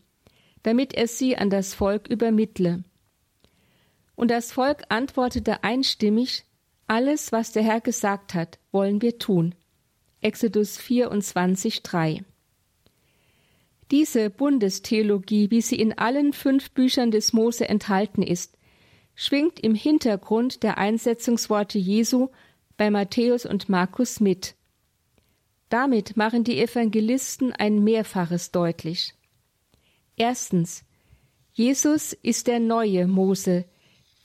[0.61, 2.83] damit er sie an das Volk übermittle.
[4.13, 6.43] Und das Volk antwortete einstimmig,
[6.85, 9.55] alles, was der Herr gesagt hat, wollen wir tun.
[10.21, 12.23] Exodus 24, 3.
[13.89, 18.59] Diese Bundestheologie, wie sie in allen fünf Büchern des Mose enthalten ist,
[19.21, 22.29] schwingt im Hintergrund der Einsetzungsworte Jesu
[22.75, 24.55] bei Matthäus und Markus mit.
[25.69, 29.13] Damit machen die Evangelisten ein Mehrfaches deutlich.
[30.15, 30.83] Erstens,
[31.53, 33.65] Jesus ist der neue Mose,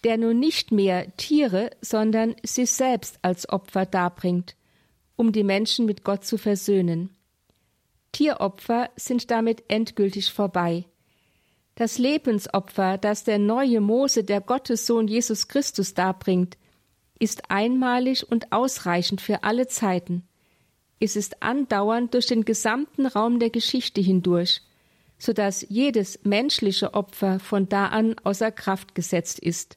[0.03, 4.57] der nun nicht mehr Tiere, sondern sich selbst als Opfer darbringt,
[5.15, 7.11] um die Menschen mit Gott zu versöhnen.
[8.13, 10.87] Tieropfer sind damit endgültig vorbei.
[11.77, 16.57] Das Lebensopfer, das der neue Mose, der Gottessohn Jesus Christus darbringt,
[17.19, 20.27] ist einmalig und ausreichend für alle Zeiten.
[21.01, 24.63] Es ist andauernd durch den gesamten Raum der Geschichte hindurch,
[25.19, 29.77] so dass jedes menschliche Opfer von da an außer Kraft gesetzt ist.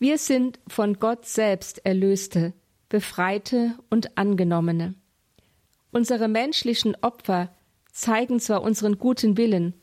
[0.00, 2.52] Wir sind von Gott selbst Erlöste,
[2.88, 4.94] Befreite und Angenommene.
[5.92, 7.54] Unsere menschlichen Opfer
[7.92, 9.74] zeigen zwar unseren guten Willen,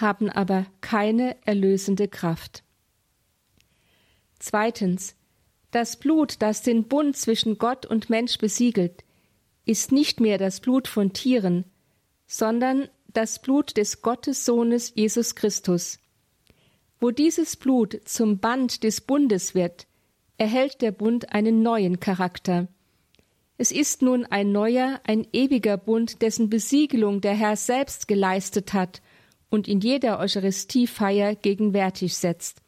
[0.00, 2.62] haben aber keine erlösende Kraft.
[4.38, 5.14] Zweitens.
[5.70, 9.04] Das Blut, das den Bund zwischen Gott und Mensch besiegelt,
[9.66, 11.66] ist nicht mehr das Blut von Tieren,
[12.26, 15.98] sondern das Blut des Gottessohnes Jesus Christus,
[17.00, 19.86] wo dieses Blut zum Band des Bundes wird,
[20.38, 22.68] erhält der Bund einen neuen Charakter.
[23.58, 29.02] Es ist nun ein neuer, ein ewiger Bund, dessen Besiegelung der Herr selbst geleistet hat
[29.50, 32.62] und in jeder Eucharistiefeier gegenwärtig setzt.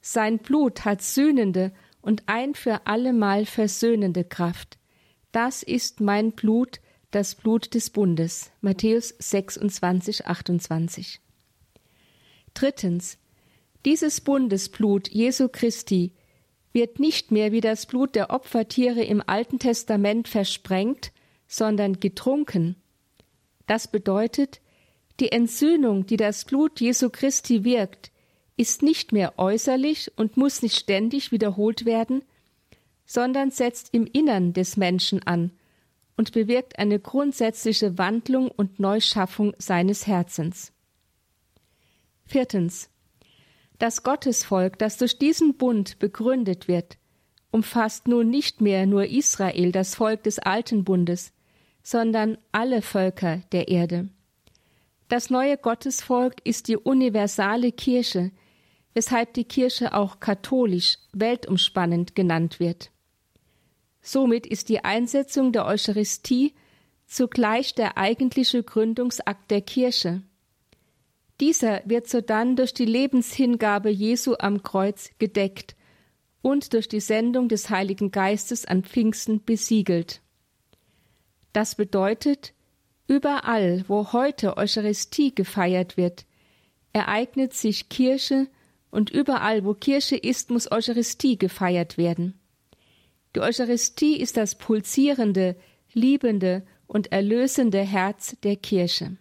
[0.00, 4.78] Sein Blut hat sühnende und ein für allemal versöhnende Kraft.
[5.32, 8.50] Das ist mein Blut, das Blut des Bundes.
[8.60, 11.20] Matthäus 26, 28.
[12.52, 13.18] Drittens.
[13.84, 16.12] Dieses Bundesblut Jesu Christi
[16.72, 21.12] wird nicht mehr wie das Blut der Opfertiere im Alten Testament versprengt,
[21.46, 22.76] sondern getrunken.
[23.66, 24.60] Das bedeutet,
[25.20, 28.10] die Entsühnung, die das Blut Jesu Christi wirkt,
[28.56, 32.22] ist nicht mehr äußerlich und muss nicht ständig wiederholt werden,
[33.06, 35.50] sondern setzt im Innern des Menschen an
[36.16, 40.72] und bewirkt eine grundsätzliche Wandlung und Neuschaffung seines Herzens.
[42.24, 42.90] Viertens.
[43.78, 46.96] Das Gottesvolk, das durch diesen Bund begründet wird,
[47.50, 51.32] umfasst nun nicht mehr nur Israel, das Volk des alten Bundes,
[51.82, 54.08] sondern alle Völker der Erde.
[55.08, 58.32] Das neue Gottesvolk ist die universale Kirche,
[58.94, 62.90] weshalb die Kirche auch katholisch, weltumspannend genannt wird.
[64.00, 66.54] Somit ist die Einsetzung der Eucharistie
[67.06, 70.22] zugleich der eigentliche Gründungsakt der Kirche.
[71.40, 75.74] Dieser wird sodann durch die Lebenshingabe Jesu am Kreuz gedeckt
[76.42, 80.20] und durch die Sendung des Heiligen Geistes an Pfingsten besiegelt.
[81.52, 82.52] Das bedeutet,
[83.06, 86.24] überall, wo heute Eucharistie gefeiert wird,
[86.92, 88.48] ereignet sich Kirche
[88.90, 92.38] und überall, wo Kirche ist, muss Eucharistie gefeiert werden.
[93.34, 95.56] Die Eucharistie ist das pulsierende,
[95.92, 99.16] liebende und erlösende Herz der Kirche.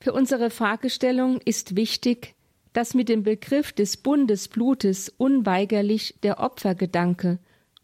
[0.00, 2.34] Für unsere Fragestellung ist wichtig,
[2.72, 7.38] dass mit dem Begriff des Bundesblutes unweigerlich der Opfergedanke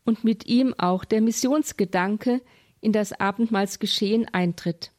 [0.05, 2.41] und mit ihm auch der Missionsgedanke
[2.81, 4.93] in das Abendmahlsgeschehen eintritt.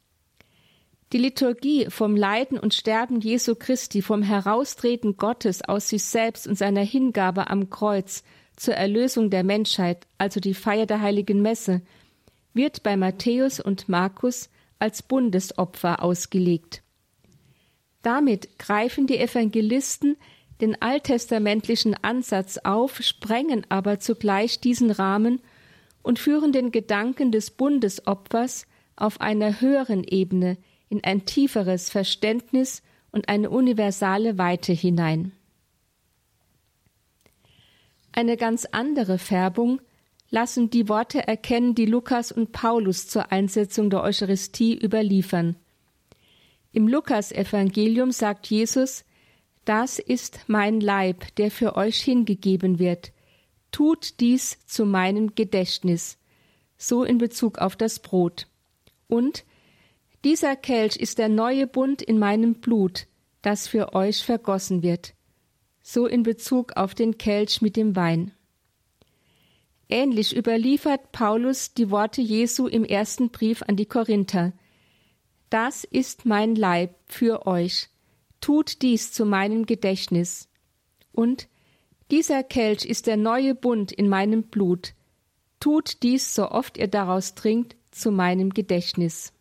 [1.12, 6.56] Die Liturgie vom Leiden und Sterben Jesu Christi, vom Heraustreten Gottes aus sich selbst und
[6.56, 8.22] seiner Hingabe am Kreuz
[8.54, 11.82] zur Erlösung der Menschheit, also die Feier der heiligen Messe,
[12.54, 16.82] wird bei Matthäus und Markus als Bundesopfer ausgelegt.
[18.02, 20.16] Damit greifen die Evangelisten
[20.60, 25.40] den alttestamentlichen Ansatz auf, sprengen aber zugleich diesen Rahmen
[26.02, 30.56] und führen den Gedanken des Bundesopfers auf einer höheren Ebene
[30.88, 32.82] in ein tieferes Verständnis
[33.12, 35.32] und eine universale Weite hinein.
[38.12, 39.80] Eine ganz andere Färbung
[40.30, 45.56] lassen die Worte erkennen, die Lukas und Paulus zur Einsetzung der Eucharistie überliefern.
[46.72, 49.04] Im Lukasevangelium sagt Jesus,
[49.64, 53.12] das ist mein Leib, der für euch hingegeben wird.
[53.70, 56.18] Tut dies zu meinem Gedächtnis.
[56.76, 58.46] So in Bezug auf das Brot.
[59.06, 59.44] Und
[60.24, 63.06] dieser Kelch ist der neue Bund in meinem Blut,
[63.42, 65.14] das für euch vergossen wird.
[65.82, 68.32] So in Bezug auf den Kelch mit dem Wein.
[69.88, 74.52] Ähnlich überliefert Paulus die Worte Jesu im ersten Brief an die Korinther.
[75.48, 77.88] Das ist mein Leib für euch.
[78.40, 80.48] Tut dies zu meinem Gedächtnis.
[81.12, 81.48] Und
[82.10, 84.94] dieser Kelch ist der neue Bund in meinem Blut.
[85.60, 89.32] Tut dies, so oft ihr daraus trinkt, zu meinem Gedächtnis.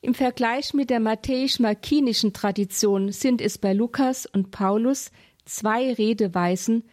[0.00, 5.12] Im Vergleich mit der matthäisch-markinischen Tradition sind es bei Lukas und Paulus
[5.44, 6.84] zwei Redeweisen,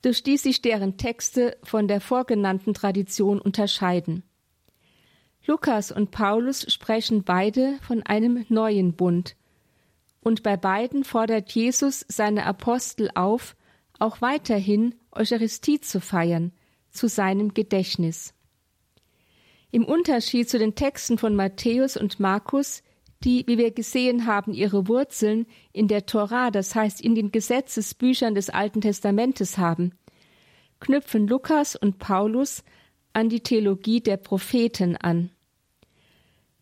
[0.00, 4.22] durch die sich deren Texte von der vorgenannten Tradition unterscheiden.
[5.46, 9.36] Lukas und Paulus sprechen beide von einem neuen Bund,
[10.24, 13.54] und bei beiden fordert Jesus seine Apostel auf,
[13.98, 16.52] auch weiterhin Eucharistie zu feiern,
[16.90, 18.34] zu seinem Gedächtnis.
[19.70, 22.82] Im Unterschied zu den Texten von Matthäus und Markus,
[23.22, 28.34] die, wie wir gesehen haben, ihre Wurzeln in der Tora, das heißt in den Gesetzesbüchern
[28.34, 29.92] des Alten Testamentes haben,
[30.80, 32.64] knüpfen Lukas und Paulus
[33.12, 35.30] an die Theologie der Propheten an.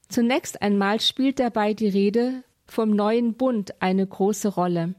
[0.08, 4.94] Zunächst einmal spielt dabei die Rede vom neuen Bund eine große Rolle.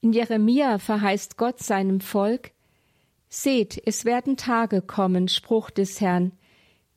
[0.00, 2.50] In Jeremia verheißt Gott seinem Volk
[3.28, 6.32] Seht, es werden Tage kommen, Spruch des Herrn,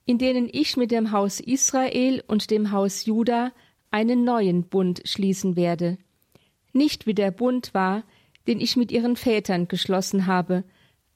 [0.05, 3.51] in denen ich mit dem Haus Israel und dem Haus Juda
[3.91, 5.97] einen neuen Bund schließen werde.
[6.73, 8.03] Nicht wie der Bund war,
[8.47, 10.63] den ich mit ihren Vätern geschlossen habe,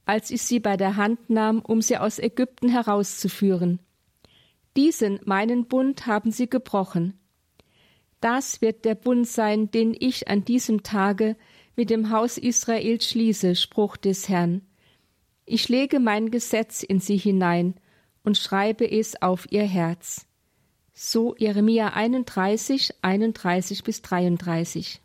[0.06, 3.80] als ich sie bei der Hand nahm, um sie aus Ägypten herauszuführen.
[4.76, 7.20] Diesen meinen Bund haben sie gebrochen.
[8.24, 11.36] Das wird der Bund sein, den ich an diesem Tage
[11.76, 14.62] mit dem Haus Israel schließe, Spruch des Herrn.
[15.46, 17.74] Ich lege mein Gesetz in sie hinein
[18.24, 20.26] und schreibe es auf ihr Herz.
[20.94, 25.02] So Jeremia 31, 31 bis 33.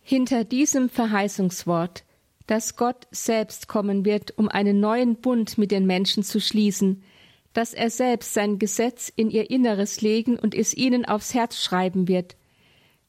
[0.00, 2.04] Hinter diesem Verheißungswort,
[2.46, 7.02] dass Gott selbst kommen wird, um einen neuen Bund mit den Menschen zu schließen,
[7.58, 12.06] dass er selbst sein Gesetz in ihr Inneres legen und es ihnen aufs Herz schreiben
[12.06, 12.36] wird,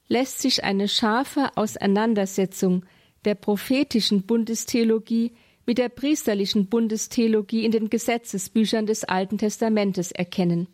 [0.07, 2.83] lässt sich eine scharfe Auseinandersetzung
[3.25, 5.33] der prophetischen Bundestheologie
[5.67, 10.67] mit der priesterlichen Bundestheologie in den Gesetzesbüchern des Alten Testamentes erkennen.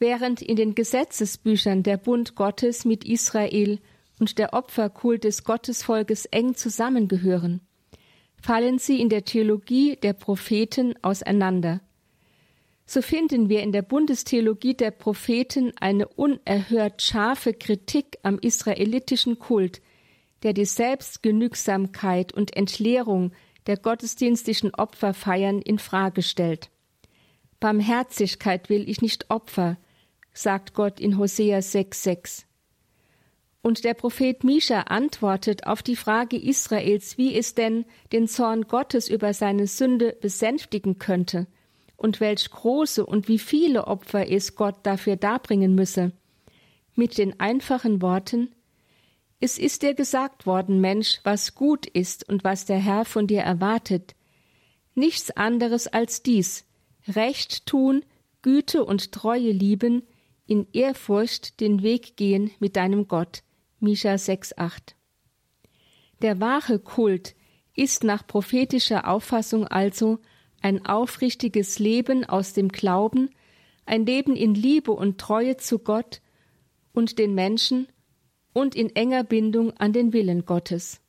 [0.00, 3.78] Während in den Gesetzesbüchern der Bund Gottes mit Israel
[4.18, 7.60] und der Opferkult des Gottesvolkes eng zusammengehören,
[8.42, 11.80] fallen sie in der Theologie der Propheten auseinander.
[12.92, 19.80] So finden wir in der Bundestheologie der Propheten eine unerhört scharfe Kritik am israelitischen Kult,
[20.42, 23.32] der die Selbstgenügsamkeit und Entleerung
[23.66, 26.68] der gottesdienstlichen Opferfeiern in Frage stellt.
[27.60, 29.78] Barmherzigkeit will ich nicht Opfer,
[30.34, 32.44] sagt Gott in Hosea 6,6.
[33.62, 39.08] Und der Prophet Mischa antwortet auf die Frage Israels, wie es denn den Zorn Gottes
[39.08, 41.46] über seine Sünde besänftigen könnte
[42.02, 46.12] und welch große und wie viele Opfer es Gott dafür darbringen müsse,
[46.94, 48.54] mit den einfachen Worten
[49.44, 53.40] es ist dir gesagt worden, Mensch, was gut ist und was der Herr von dir
[53.40, 54.14] erwartet.
[54.94, 56.64] Nichts anderes als dies,
[57.08, 58.04] Recht tun,
[58.42, 60.04] Güte und Treue lieben,
[60.46, 63.42] in Ehrfurcht den Weg gehen mit deinem Gott.
[63.80, 64.94] Mischa 6,8.
[66.20, 67.34] Der wahre Kult
[67.74, 70.20] ist nach prophetischer Auffassung also
[70.62, 73.30] ein aufrichtiges Leben aus dem Glauben,
[73.86, 76.20] ein Leben in Liebe und Treue zu Gott
[76.92, 77.88] und den Menschen
[78.52, 81.00] und in enger Bindung an den Willen Gottes.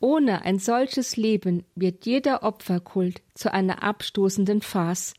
[0.00, 5.14] Ohne ein solches Leben wird jeder Opferkult zu einer abstoßenden Farce,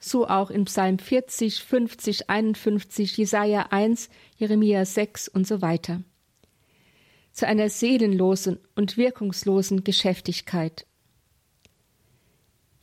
[0.00, 6.02] so auch in Psalm 40, 50, 51, Jesaja 1, Jeremia 6 und so weiter.
[7.32, 10.86] Zu einer seelenlosen und wirkungslosen Geschäftigkeit.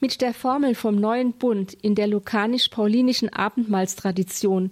[0.04, 4.72] Mit der Formel vom neuen Bund in der lukanisch-paulinischen Abendmahlstradition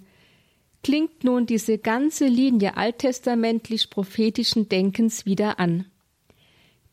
[0.82, 5.86] klingt nun diese ganze Linie alttestamentlich-prophetischen Denkens wieder an.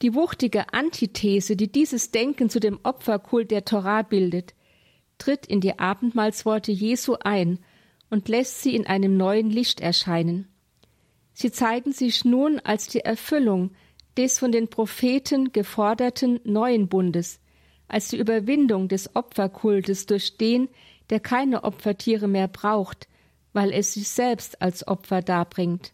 [0.04, 4.54] Die wuchtige Antithese, die dieses Denken zu dem Opferkult der Torah bildet,
[5.18, 7.58] tritt in die Abendmahlsworte Jesu ein
[8.12, 10.48] und lässt sie in einem neuen Licht erscheinen.
[11.34, 13.72] Sie zeigen sich nun als die Erfüllung
[14.16, 17.40] des von den Propheten geforderten neuen Bundes,
[17.88, 20.70] als die Überwindung des Opferkultes durch den,
[21.10, 23.08] der keine Opfertiere mehr braucht,
[23.54, 25.94] weil es sich selbst als Opfer darbringt.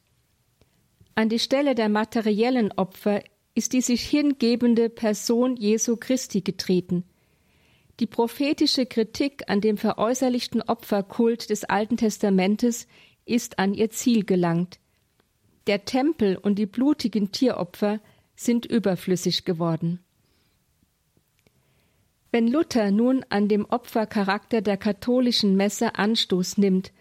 [1.16, 3.24] An die Stelle der materiellen Opfer
[3.56, 7.04] ist die sich hingebende Person Jesu Christi getreten,
[8.00, 12.88] die prophetische Kritik an dem veräußerlichten Opferkult des Alten Testamentes
[13.26, 14.80] ist an ihr Ziel gelangt.
[15.68, 18.00] Der Tempel und die blutigen Tieropfer
[18.36, 20.00] sind überflüssig geworden.
[22.34, 26.92] Wenn Luther nun an dem Opfercharakter der katholischen Messe Anstoß nimmt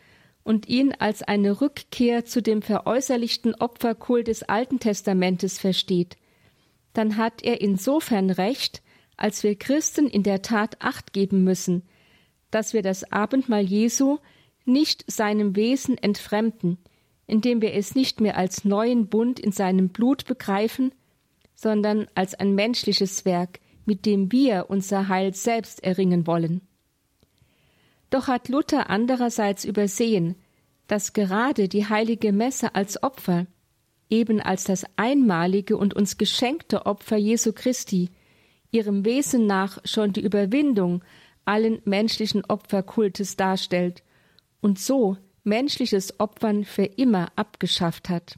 [0.45, 6.19] und ihn als eine Rückkehr zu dem veräußerlichten Opferkult des Alten Testamentes versteht,
[6.93, 8.83] dann hat er insofern recht,
[9.17, 11.83] als wir Christen in der Tat acht geben müssen,
[12.51, 14.19] dass wir das Abendmahl Jesu
[14.67, 16.77] nicht seinem Wesen entfremden,
[17.27, 20.93] indem wir es nicht mehr als neuen Bund in seinem Blut begreifen,
[21.55, 26.61] sondern als ein menschliches Werk, mit dem wir unser Heil selbst erringen wollen.
[28.11, 30.37] Doch hat Luther andererseits übersehen,
[30.87, 33.47] dass gerade die heilige Messe als Opfer,
[34.11, 38.11] eben als das einmalige und uns geschenkte Opfer Jesu Christi,
[38.71, 41.03] ihrem Wesen nach schon die Überwindung
[41.45, 44.03] allen menschlichen Opferkultes darstellt
[44.61, 48.37] und so menschliches Opfern für immer abgeschafft hat.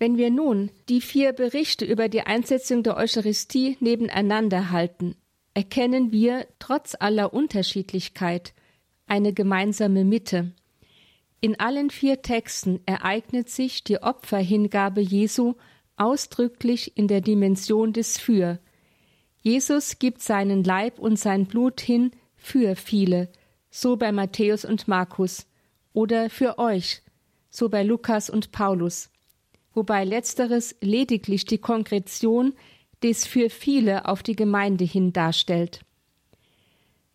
[0.00, 5.14] Wenn wir nun die vier Berichte über die Einsetzung der Eucharistie nebeneinander halten,
[5.52, 8.54] erkennen wir trotz aller Unterschiedlichkeit
[9.06, 10.54] eine gemeinsame Mitte.
[11.42, 15.56] In allen vier Texten ereignet sich die Opferhingabe Jesu
[15.96, 18.58] ausdrücklich in der Dimension des Für.
[19.42, 23.28] Jesus gibt seinen Leib und sein Blut hin für viele,
[23.68, 25.46] so bei Matthäus und Markus,
[25.92, 27.02] oder für euch,
[27.50, 29.09] so bei Lukas und Paulus,
[29.80, 32.52] wobei letzteres lediglich die Konkretion
[33.02, 35.80] des für viele auf die Gemeinde hin darstellt.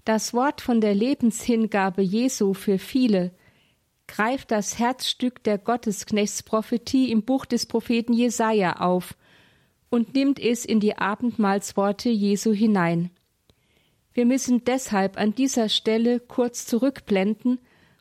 [0.04, 3.30] Das Wort von der Lebenshingabe Jesu für viele
[4.08, 9.16] greift das Herzstück der Gottesknechtsprophetie im Buch des Propheten Jesaja auf
[9.92, 13.12] und nimmt es in die Abendmahlsworte Jesu hinein.
[14.12, 17.60] Wir müssen deshalb an dieser Stelle kurz zurückblenden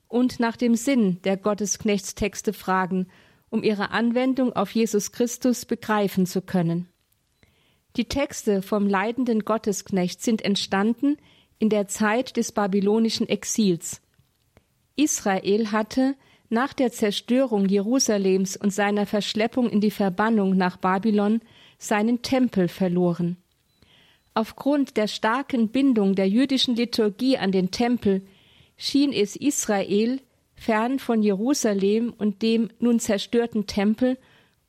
[0.09, 3.09] und nach dem Sinn der Gottesknechtstexte fragen,
[3.55, 6.88] um ihre Anwendung auf Jesus Christus begreifen zu können.
[7.96, 11.16] Die Texte vom leidenden Gottesknecht sind entstanden
[11.61, 14.02] in der Zeit des babylonischen Exils.
[14.96, 16.16] Israel hatte
[16.48, 21.40] nach der Zerstörung Jerusalems und seiner Verschleppung in die Verbannung nach Babylon
[21.78, 23.36] seinen Tempel verloren.
[24.34, 28.26] Aufgrund der starken Bindung der jüdischen Liturgie an den Tempel
[28.76, 30.20] schien es Israel,
[30.65, 34.17] fern von Jerusalem und dem nun zerstörten Tempel,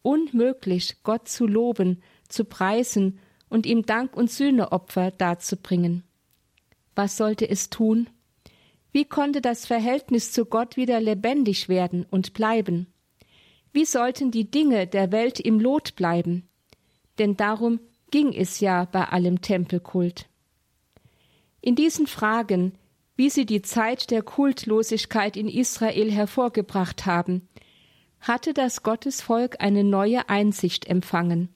[0.01, 3.19] unmöglich, Gott zu loben, zu preisen
[3.49, 6.03] und ihm Dank und Sühneopfer darzubringen.
[6.95, 8.09] Was sollte es tun?
[8.91, 12.87] Wie konnte das Verhältnis zu Gott wieder lebendig werden und bleiben?
[13.71, 16.47] Wie sollten die Dinge der Welt im Lot bleiben?
[17.19, 17.79] Denn darum
[18.11, 20.27] ging es ja bei allem Tempelkult.
[21.61, 22.73] In diesen Fragen,
[23.15, 27.47] wie sie die Zeit der Kultlosigkeit in Israel hervorgebracht haben,
[28.19, 31.49] hatte das Gottesvolk eine neue Einsicht empfangen.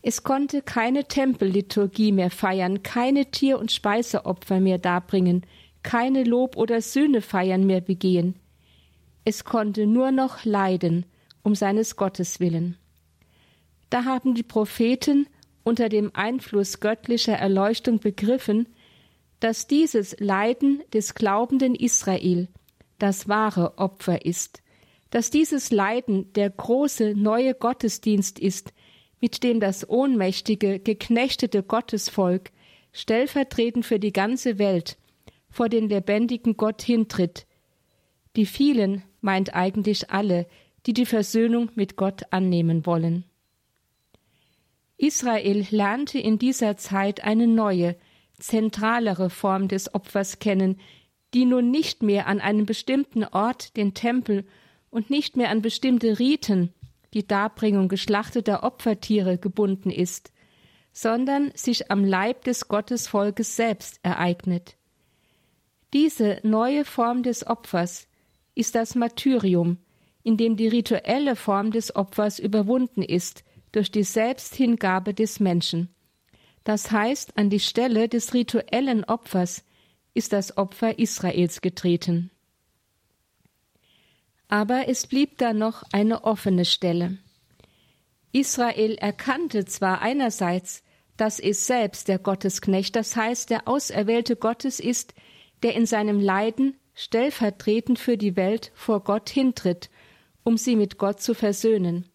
[0.00, 5.44] Es konnte keine Tempelliturgie mehr feiern, keine Tier- und Speiseopfer mehr darbringen,
[5.82, 8.36] keine Lob- oder Sühnefeiern mehr begehen.
[9.24, 11.04] Es konnte nur noch leiden
[11.42, 12.76] um seines Gottes willen.
[13.90, 15.26] Da haben die Propheten
[15.64, 18.68] unter dem Einfluss göttlicher Erleuchtung begriffen,
[19.40, 22.48] dass dieses Leiden des glaubenden Israel
[22.98, 24.62] das wahre Opfer ist,
[25.10, 28.72] dass dieses Leiden der große neue Gottesdienst ist,
[29.20, 32.50] mit dem das ohnmächtige, geknechtete Gottesvolk
[32.92, 34.96] stellvertretend für die ganze Welt
[35.50, 37.46] vor den lebendigen Gott hintritt.
[38.36, 40.46] Die vielen meint eigentlich alle,
[40.86, 43.24] die die Versöhnung mit Gott annehmen wollen.
[44.96, 47.96] Israel lernte in dieser Zeit eine neue,
[48.38, 50.80] zentralere Form des Opfers kennen,
[51.34, 54.46] die nun nicht mehr an einen bestimmten Ort, den Tempel,
[54.90, 56.72] und nicht mehr an bestimmte Riten,
[57.14, 60.32] die Darbringung geschlachteter Opfertiere, gebunden ist,
[60.92, 64.76] sondern sich am Leib des Gottesvolkes selbst ereignet.
[65.92, 68.08] Diese neue Form des Opfers
[68.54, 69.78] ist das Martyrium,
[70.22, 75.94] in dem die rituelle Form des Opfers überwunden ist durch die Selbsthingabe des Menschen.
[76.68, 79.64] Das heißt, an die Stelle des rituellen Opfers
[80.12, 82.30] ist das Opfer Israels getreten.
[84.48, 87.16] Aber es blieb da noch eine offene Stelle.
[88.32, 90.82] Israel erkannte zwar einerseits,
[91.16, 95.14] dass es selbst der Gottesknecht, das heißt der Auserwählte Gottes ist,
[95.62, 99.88] der in seinem Leiden stellvertretend für die Welt vor Gott hintritt,
[100.44, 102.10] um sie mit Gott zu versöhnen.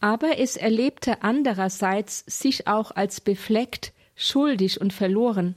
[0.00, 5.56] Aber es erlebte andererseits sich auch als befleckt, schuldig und verloren.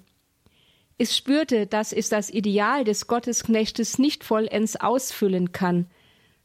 [0.98, 5.88] Es spürte, dass es das Ideal des Gottesknechtes nicht vollends ausfüllen kann,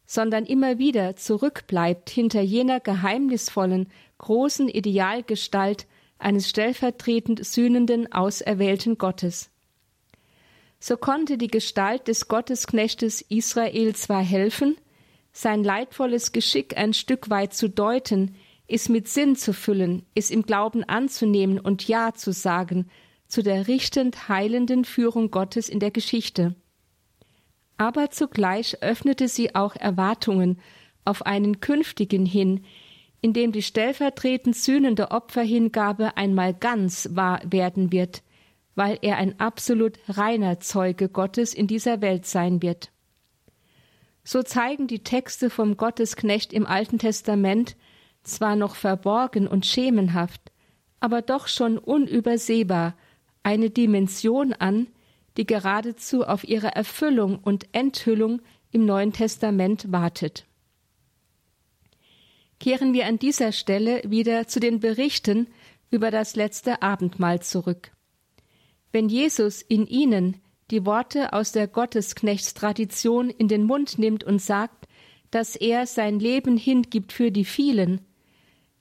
[0.07, 5.87] sondern immer wieder zurückbleibt hinter jener geheimnisvollen, großen Idealgestalt
[6.19, 9.51] eines stellvertretend sühnenden, auserwählten Gottes.
[10.79, 14.77] So konnte die Gestalt des Gottesknechtes Israel zwar helfen,
[15.37, 18.37] sein leidvolles Geschick ein Stück weit zu deuten,
[18.69, 22.89] es mit Sinn zu füllen, es im Glauben anzunehmen und Ja zu sagen
[23.29, 26.55] zu der richtend heilenden Führung Gottes in der Geschichte.
[27.77, 30.59] Aber zugleich öffnete sie auch Erwartungen
[31.05, 32.65] auf einen künftigen hin,
[33.21, 38.23] in dem die stellvertretend sühnende Opferhingabe einmal ganz wahr werden wird,
[38.75, 42.91] weil er ein absolut reiner Zeuge Gottes in dieser Welt sein wird.
[44.29, 47.77] So zeigen die Texte vom Gottesknecht im Alten Testament
[48.25, 50.51] zwar noch verborgen und schemenhaft,
[50.99, 52.97] aber doch schon unübersehbar
[53.45, 54.89] eine Dimension an,
[55.37, 60.45] die geradezu auf ihre Erfüllung und Enthüllung im Neuen Testament wartet.
[62.59, 65.47] Kehren wir an dieser Stelle wieder zu den Berichten
[65.89, 67.93] über das letzte Abendmahl zurück.
[68.91, 70.41] Wenn Jesus in ihnen
[70.71, 74.87] die Worte aus der Gottesknechtstradition in den Mund nimmt und sagt,
[75.31, 78.01] dass er sein Leben hingibt für die vielen,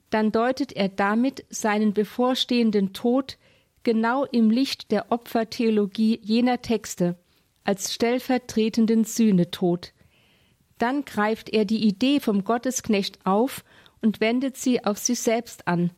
[0.10, 3.38] dann deutet er damit seinen bevorstehenden Tod
[3.84, 7.18] genau im Licht der Opfertheologie jener Texte
[7.64, 9.94] als stellvertretenden Sühnetod.
[10.78, 13.64] Dann greift er die Idee vom Gottesknecht auf
[14.02, 15.92] und wendet sie auf sich selbst an,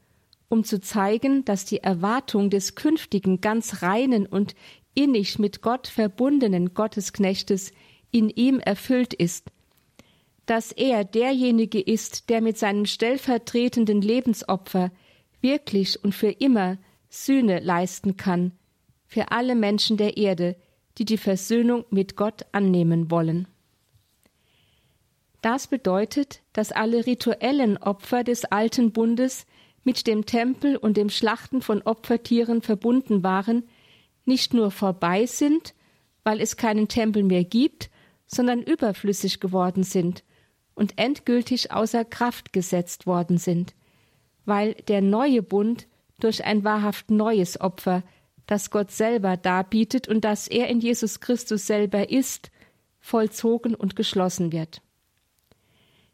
[0.49, 4.55] um zu zeigen, dass die Erwartung des künftigen ganz reinen und
[4.97, 7.71] innig mit Gott verbundenen Gottesknechtes
[8.11, 9.51] in ihm erfüllt ist,
[10.45, 14.91] dass er derjenige ist, der mit seinem stellvertretenden Lebensopfer
[15.41, 16.77] wirklich und für immer
[17.09, 18.53] Sühne leisten kann
[19.07, 20.55] für alle Menschen der Erde,
[20.97, 23.47] die die Versöhnung mit Gott annehmen wollen.
[25.41, 29.45] Das bedeutet, dass alle rituellen Opfer des alten Bundes
[29.83, 33.63] mit dem Tempel und dem Schlachten von Opfertieren verbunden waren,
[34.27, 35.73] nicht nur vorbei sind,
[36.23, 37.89] weil es keinen Tempel mehr gibt,
[38.27, 40.23] sondern überflüssig geworden sind
[40.75, 43.73] und endgültig außer Kraft gesetzt worden sind,
[44.45, 45.87] weil der neue Bund
[46.19, 48.03] durch ein wahrhaft neues Opfer,
[48.45, 52.51] das Gott selber darbietet und das er in Jesus Christus selber ist,
[52.99, 54.81] vollzogen und geschlossen wird.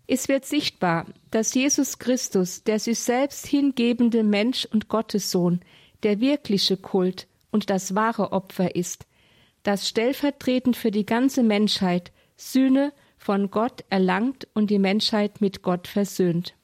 [0.06, 5.62] Es wird sichtbar, dass Jesus Christus, der sich selbst hingebende Mensch und Gottessohn,
[6.04, 9.06] der wirkliche Kult und das wahre Opfer ist,
[9.62, 15.88] das stellvertretend für die ganze Menschheit Sühne von Gott erlangt und die Menschheit mit Gott
[15.88, 16.56] versöhnt.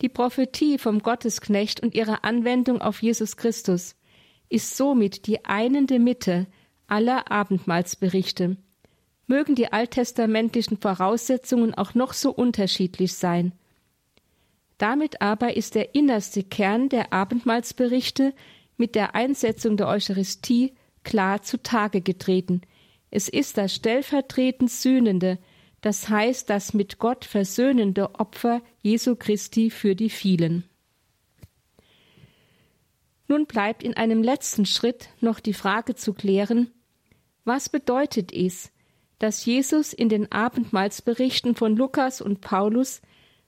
[0.00, 3.94] Die Prophetie vom Gottesknecht und ihre Anwendung auf Jesus Christus
[4.48, 6.48] ist somit die einende Mitte
[6.88, 8.56] aller Abendmahlsberichte.
[9.28, 13.52] Mögen die alttestamentlichen Voraussetzungen auch noch so unterschiedlich sein.
[14.78, 18.34] Damit aber ist der innerste Kern der Abendmahlsberichte
[18.76, 22.62] mit der Einsetzung der Eucharistie klar zutage getreten.
[23.10, 25.38] Es ist das stellvertretend Sühnende,
[25.80, 30.64] das heißt das mit Gott versöhnende Opfer Jesu Christi für die vielen.
[33.28, 36.70] Nun bleibt in einem letzten Schritt noch die Frage zu klären,
[37.44, 38.70] was bedeutet es,
[39.18, 43.02] dass Jesus in den Abendmahlsberichten von Lukas und Paulus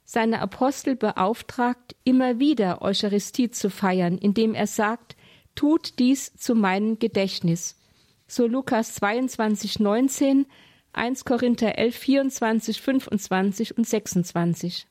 [0.04, 5.13] seine Apostel beauftragt, immer wieder Eucharistie zu feiern, indem er sagt,
[5.54, 7.78] tut dies zu meinem Gedächtnis.
[8.26, 10.46] So Lukas 22, 19,
[10.92, 14.86] 1 Korinther 11, 24, 25 und 26.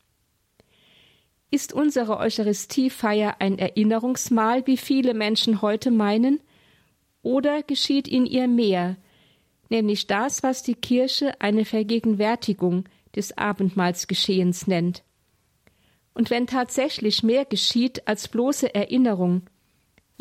[1.49, 6.39] Ist unsere Eucharistiefeier ein Erinnerungsmahl, wie viele Menschen heute meinen,
[7.21, 8.97] oder geschieht in ihr mehr,
[9.69, 12.85] nämlich das, was die Kirche eine Vergegenwärtigung
[13.15, 15.03] des Abendmahlsgeschehens nennt?
[16.13, 19.43] Und wenn tatsächlich mehr geschieht als bloße Erinnerung,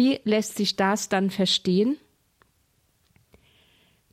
[0.02, 1.96] wie lässt sich das dann verstehen?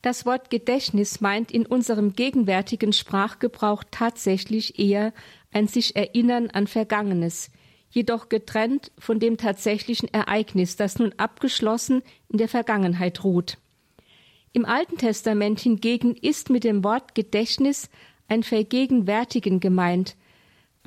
[0.03, 5.13] Das Wort Gedächtnis meint in unserem gegenwärtigen Sprachgebrauch tatsächlich eher
[5.51, 7.49] ein sich erinnern an Vergangenes,
[7.89, 13.57] jedoch getrennt von dem tatsächlichen Ereignis, das nun abgeschlossen in der Vergangenheit ruht.
[14.53, 17.89] Im Alten Testament hingegen ist mit dem Wort Gedächtnis
[18.27, 20.15] ein Vergegenwärtigen gemeint,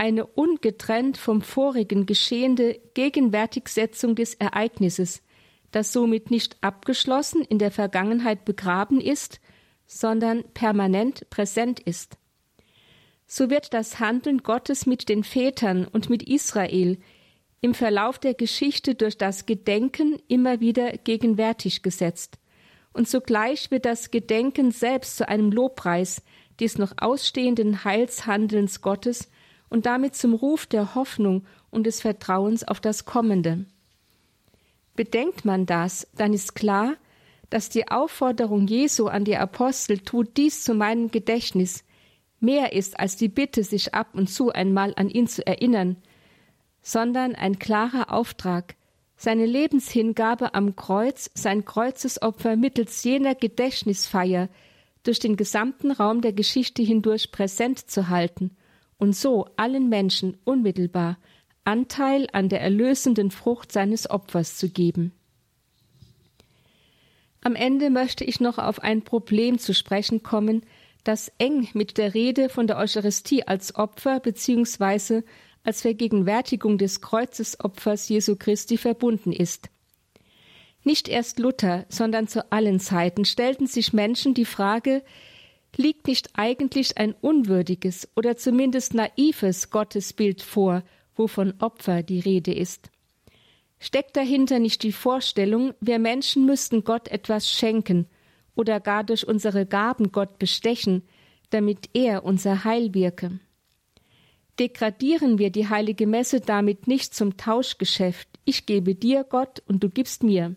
[0.03, 5.23] eine ungetrennt vom vorigen geschehende Gegenwärtigsetzung des Ereignisses,
[5.71, 9.41] das somit nicht abgeschlossen in der Vergangenheit begraben ist,
[9.87, 12.19] sondern permanent präsent ist.
[13.29, 16.99] So wird das Handeln Gottes mit den Vätern und mit Israel
[17.61, 22.39] im Verlauf der Geschichte durch das Gedenken immer wieder gegenwärtig gesetzt.
[22.93, 26.23] Und zugleich wird das Gedenken selbst zu einem Lobpreis
[26.59, 29.31] des noch ausstehenden Heilshandelns Gottes
[29.73, 33.65] und damit zum Ruf der Hoffnung und des Vertrauens auf das Kommende.
[34.95, 36.93] Bedenkt man das, dann ist klar,
[37.49, 41.85] dass die Aufforderung Jesu an die Apostel tut dies zu meinem Gedächtnis
[42.39, 45.97] mehr ist als die Bitte, sich ab und zu einmal an ihn zu erinnern,
[46.83, 48.75] sondern ein klarer Auftrag,
[49.17, 54.51] seine Lebenshingabe am Kreuz, sein Kreuzesopfer mittels jener Gedächtnisfeier
[55.03, 58.55] durch den gesamten Raum der Geschichte hindurch präsent zu halten
[59.03, 61.19] und so allen Menschen unmittelbar
[61.65, 65.11] Anteil an der erlösenden Frucht seines Opfers zu geben.
[67.41, 70.63] Am Ende möchte ich noch auf ein Problem zu sprechen kommen,
[71.03, 75.23] das eng mit der Rede von der Eucharistie als Opfer bzw.
[75.65, 79.69] als Vergegenwärtigung des Kreuzesopfers Jesu Christi verbunden ist.
[80.85, 85.03] Nicht erst Luther, sondern zu allen Zeiten stellten sich Menschen die Frage,
[85.77, 90.83] liegt nicht eigentlich ein unwürdiges oder zumindest naives Gottesbild vor
[91.15, 92.91] wovon Opfer die Rede ist.
[93.79, 98.07] Steckt dahinter nicht die Vorstellung, wir Menschen müssten Gott etwas schenken
[98.55, 101.03] oder gar durch unsere Gaben Gott bestechen,
[101.51, 103.41] damit er unser Heil wirke?
[104.59, 109.89] Degradieren wir die heilige Messe damit nicht zum Tauschgeschäft, ich gebe dir Gott und du
[109.89, 110.55] gibst mir?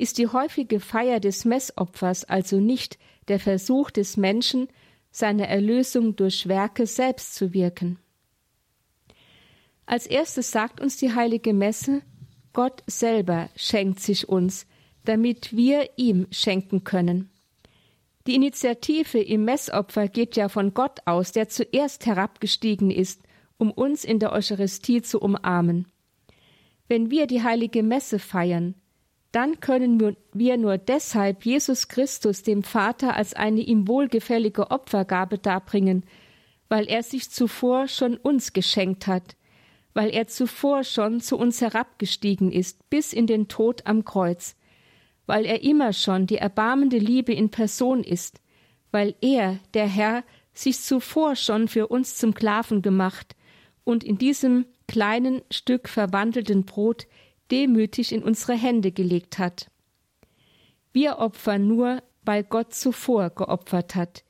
[0.00, 2.98] Ist die häufige Feier des Messopfers also nicht
[3.28, 4.68] der Versuch des Menschen,
[5.10, 7.98] seine Erlösung durch Werke selbst zu wirken?
[9.84, 12.00] Als erstes sagt uns die heilige Messe,
[12.54, 14.66] Gott selber schenkt sich uns,
[15.04, 17.28] damit wir ihm schenken können.
[18.26, 23.20] Die Initiative im Messopfer geht ja von Gott aus, der zuerst herabgestiegen ist,
[23.58, 25.88] um uns in der Eucharistie zu umarmen.
[26.88, 28.79] Wenn wir die heilige Messe feiern,
[29.32, 36.04] dann können wir nur deshalb Jesus Christus dem Vater als eine ihm wohlgefällige Opfergabe darbringen,
[36.68, 39.36] weil er sich zuvor schon uns geschenkt hat,
[39.94, 44.56] weil er zuvor schon zu uns herabgestiegen ist bis in den Tod am Kreuz,
[45.26, 48.40] weil er immer schon die erbarmende Liebe in Person ist,
[48.90, 53.36] weil er, der Herr, sich zuvor schon für uns zum Sklaven gemacht
[53.84, 57.06] und in diesem kleinen Stück verwandelten Brot
[57.50, 59.70] demütig in unsere Hände gelegt hat.
[60.92, 64.24] Wir opfern nur, weil Gott zuvor geopfert hat.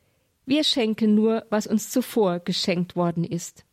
[0.46, 3.64] Wir schenken nur, was uns zuvor geschenkt worden ist.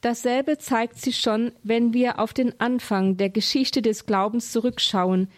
[0.00, 5.28] Dasselbe zeigt sich schon, wenn wir auf den Anfang der Geschichte des Glaubens zurückschauen,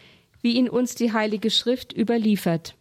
[0.40, 2.76] wie ihn uns die Heilige Schrift überliefert.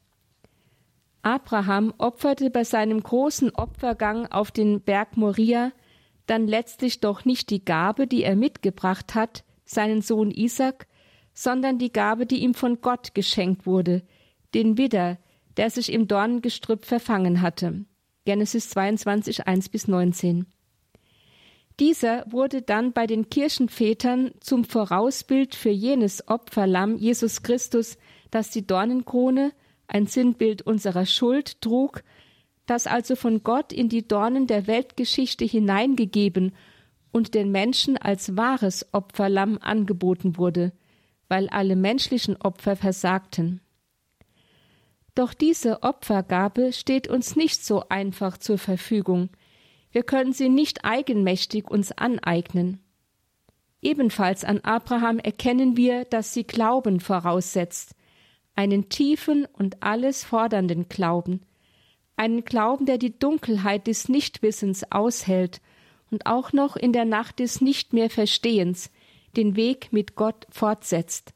[1.23, 5.71] Abraham opferte bei seinem großen Opfergang auf den Berg Moria
[6.25, 10.87] dann letztlich doch nicht die Gabe, die er mitgebracht hat, seinen Sohn Isaac,
[11.33, 14.03] sondern die Gabe, die ihm von Gott geschenkt wurde,
[14.53, 15.17] den Widder,
[15.57, 17.85] der sich im Dornengestrüpp verfangen hatte.
[18.25, 20.45] Genesis 22, 1 bis 19.
[21.79, 27.97] Dieser wurde dann bei den Kirchenvätern zum Vorausbild für jenes Opferlamm Jesus Christus,
[28.29, 29.53] das die Dornenkrone,
[29.87, 32.03] ein Sinnbild unserer Schuld, trug,
[32.65, 36.53] das also von Gott in die Dornen der Weltgeschichte hineingegeben
[37.11, 40.71] und den Menschen als wahres Opferlamm angeboten wurde,
[41.27, 43.61] weil alle menschlichen Opfer versagten.
[45.15, 49.29] Doch diese Opfergabe steht uns nicht so einfach zur Verfügung–
[49.93, 52.79] wir können sie nicht eigenmächtig uns aneignen.
[53.81, 57.95] Ebenfalls an Abraham erkennen wir, dass sie Glauben voraussetzt,
[58.55, 61.41] einen tiefen und alles fordernden Glauben,
[62.15, 65.61] einen Glauben, der die Dunkelheit des Nichtwissens aushält
[66.11, 68.91] und auch noch in der Nacht des Nicht mehr Verstehens
[69.35, 71.33] den Weg mit Gott fortsetzt.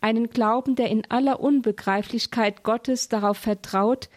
[0.00, 4.10] Einen Glauben, der in aller Unbegreiflichkeit Gottes darauf vertraut,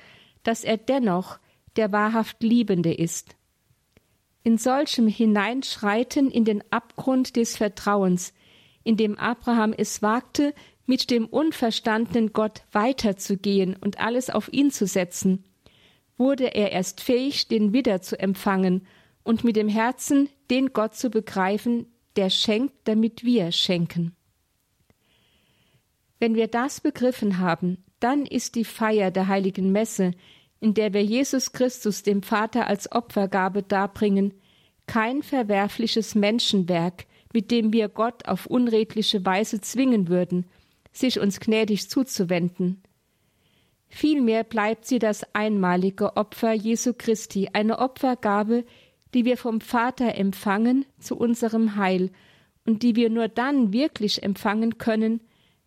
[0.43, 1.39] dass er dennoch
[1.77, 3.35] der wahrhaft Liebende ist.
[4.43, 8.33] In solchem Hineinschreiten in den Abgrund des Vertrauens,
[8.83, 10.53] in dem Abraham es wagte,
[10.85, 15.45] mit dem unverstandenen Gott weiterzugehen und alles auf ihn zu setzen,
[16.19, 18.85] wurde er erst fähig, den Widder zu empfangen
[19.23, 24.15] und mit dem Herzen den Gott zu begreifen, der schenkt, damit wir schenken.
[26.19, 30.11] Wenn wir das begriffen haben, dann ist die Feier der heiligen Messe,
[30.59, 34.33] in der wir Jesus Christus dem Vater als Opfergabe darbringen,
[34.87, 40.45] kein verwerfliches Menschenwerk, mit dem wir Gott auf unredliche Weise zwingen würden,
[40.91, 42.81] sich uns gnädig zuzuwenden.
[43.89, 48.65] Vielmehr bleibt sie das einmalige Opfer Jesu Christi, eine Opfergabe,
[49.13, 52.11] die wir vom Vater empfangen zu unserem Heil
[52.65, 55.21] und die wir nur dann wirklich empfangen können,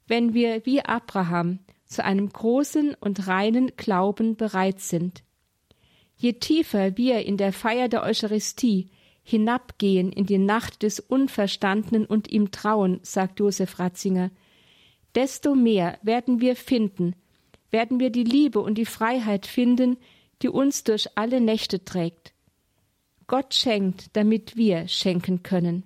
[0.07, 5.25] wenn wir wie Abraham zu einem großen und reinen Glauben bereit sind.
[6.17, 8.89] Je tiefer wir in der Feier der Eucharistie
[9.25, 14.31] hinabgehen in die Nacht des Unverstandenen und ihm trauen, sagt Josef Ratzinger,
[15.15, 17.15] desto mehr werden wir finden,
[17.73, 19.97] werden wir die Liebe und die Freiheit finden,
[20.43, 22.33] die uns durch alle Nächte trägt.
[23.27, 25.85] Gott schenkt, damit wir schenken können.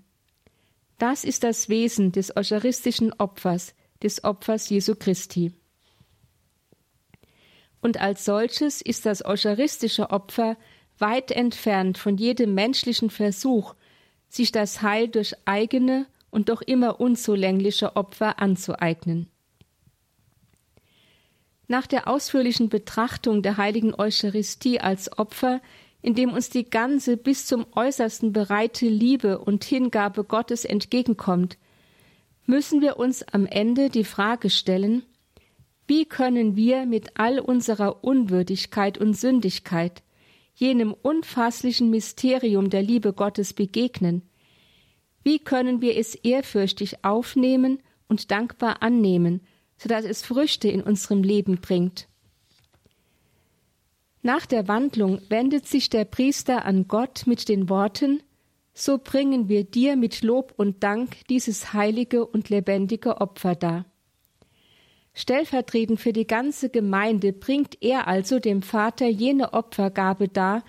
[0.99, 5.53] Das ist das Wesen des eucharistischen Opfers, des Opfers Jesu Christi.
[7.81, 10.57] Und als solches ist das eucharistische Opfer
[10.99, 13.75] weit entfernt von jedem menschlichen Versuch,
[14.29, 19.31] sich das Heil durch eigene und doch immer unzulängliche Opfer anzueignen.
[21.69, 25.61] Nach der ausführlichen Betrachtung der heiligen Eucharistie als Opfer,
[26.01, 31.59] in dem uns die ganze bis zum äußersten bereite Liebe und Hingabe Gottes entgegenkommt,
[32.45, 35.03] müssen wir uns am Ende die Frage stellen,
[35.89, 40.03] wie können wir mit all unserer Unwürdigkeit und Sündigkeit
[40.55, 44.23] jenem unfasslichen Mysterium der Liebe Gottes begegnen?
[45.23, 49.41] Wie können wir es ehrfürchtig aufnehmen und dankbar annehmen,
[49.77, 52.09] so dass es Früchte in unserem Leben bringt?
[54.23, 58.23] Nach der Wandlung wendet sich der Priester an Gott mit den Worten
[58.75, 63.87] So bringen wir dir mit Lob und Dank dieses heilige und lebendige Opfer dar.
[65.15, 70.63] Stellvertretend für die ganze Gemeinde bringt er also dem Vater jene Opfergabe dar,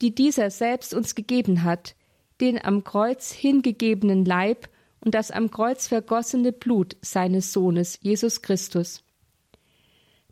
[0.00, 1.96] die dieser selbst uns gegeben hat,
[2.40, 4.68] den am Kreuz hingegebenen Leib
[5.04, 9.02] und das am Kreuz vergossene Blut seines Sohnes Jesus Christus.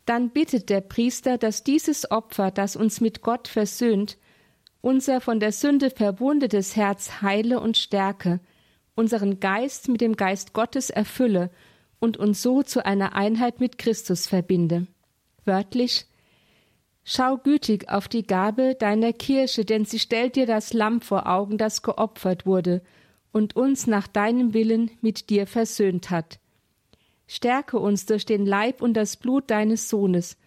[0.05, 4.17] Dann bittet der Priester, dass dieses Opfer, das uns mit Gott versöhnt,
[4.81, 8.39] unser von der Sünde verwundetes Herz heile und stärke,
[8.95, 11.51] unseren Geist mit dem Geist Gottes erfülle
[11.99, 14.87] und uns so zu einer Einheit mit Christus verbinde.
[15.45, 16.05] Wörtlich
[17.11, 21.57] Schau gütig auf die Gabe deiner Kirche, denn sie stellt dir das Lamm vor Augen,
[21.57, 22.83] das geopfert wurde
[23.31, 26.39] und uns nach deinem Willen mit dir versöhnt hat.
[27.27, 30.37] Stärke uns durch den Leib und das Blut deines Sohnes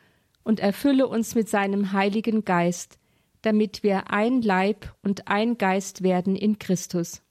[0.42, 2.98] und erfülle uns mit seinem Heiligen Geist,
[3.42, 7.22] damit wir ein Leib und ein Geist werden in Christus.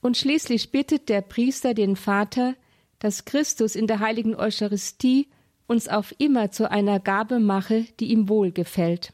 [0.00, 2.54] Und schließlich bittet der Priester den Vater,
[2.98, 5.28] dass Christus in der heiligen Eucharistie
[5.66, 9.12] uns auf immer zu einer Gabe mache, die ihm wohlgefällt.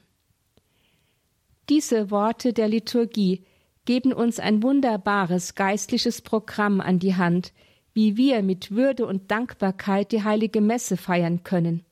[1.68, 3.44] Diese Worte der Liturgie
[3.84, 7.52] geben uns ein wunderbares geistliches Programm an die Hand,
[7.92, 11.84] wie wir mit Würde und Dankbarkeit die heilige Messe feiern können.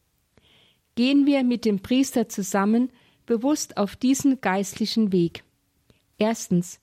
[0.95, 2.91] Gehen wir mit dem Priester zusammen
[3.27, 5.45] bewusst auf diesen geistlichen Weg.
[6.19, 6.81] Erstens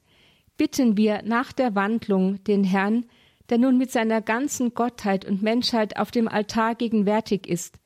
[0.57, 3.05] bitten wir nach der Wandlung den Herrn,
[3.49, 7.79] der nun mit seiner ganzen Gottheit und Menschheit auf dem Altar gegenwärtig ist,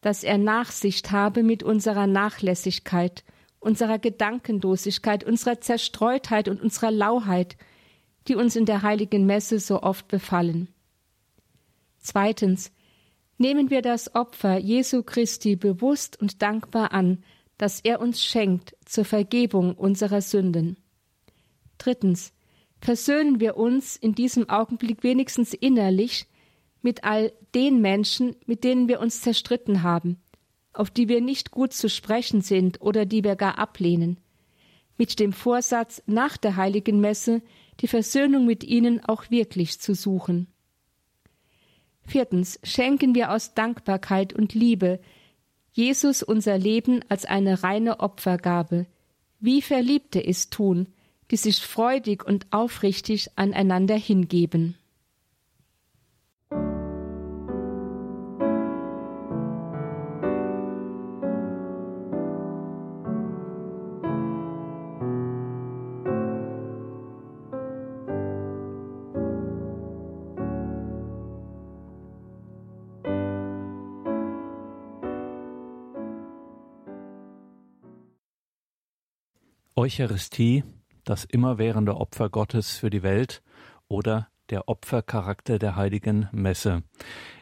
[0.00, 3.24] dass er Nachsicht habe mit unserer Nachlässigkeit,
[3.66, 7.56] unserer Gedankenlosigkeit, unserer Zerstreutheit und unserer Lauheit,
[8.28, 10.68] die uns in der heiligen Messe so oft befallen.
[11.98, 12.70] Zweitens
[13.38, 17.24] nehmen wir das Opfer Jesu Christi bewusst und dankbar an,
[17.58, 20.76] das er uns schenkt zur Vergebung unserer Sünden.
[21.76, 22.32] Drittens
[22.80, 26.26] versöhnen wir uns in diesem Augenblick wenigstens innerlich
[26.82, 30.20] mit all den Menschen, mit denen wir uns zerstritten haben,
[30.78, 34.18] auf die wir nicht gut zu sprechen sind oder die wir gar ablehnen,
[34.98, 37.42] mit dem Vorsatz, nach der heiligen Messe
[37.80, 40.46] die Versöhnung mit ihnen auch wirklich zu suchen.
[42.06, 45.00] Viertens schenken wir aus Dankbarkeit und Liebe
[45.72, 48.86] Jesus unser Leben als eine reine Opfergabe,
[49.40, 50.86] wie Verliebte es tun,
[51.30, 54.76] die sich freudig und aufrichtig aneinander hingeben.
[79.78, 80.64] Eucharistie,
[81.04, 83.42] das immerwährende Opfer Gottes für die Welt
[83.88, 86.82] oder der Opfercharakter der heiligen Messe.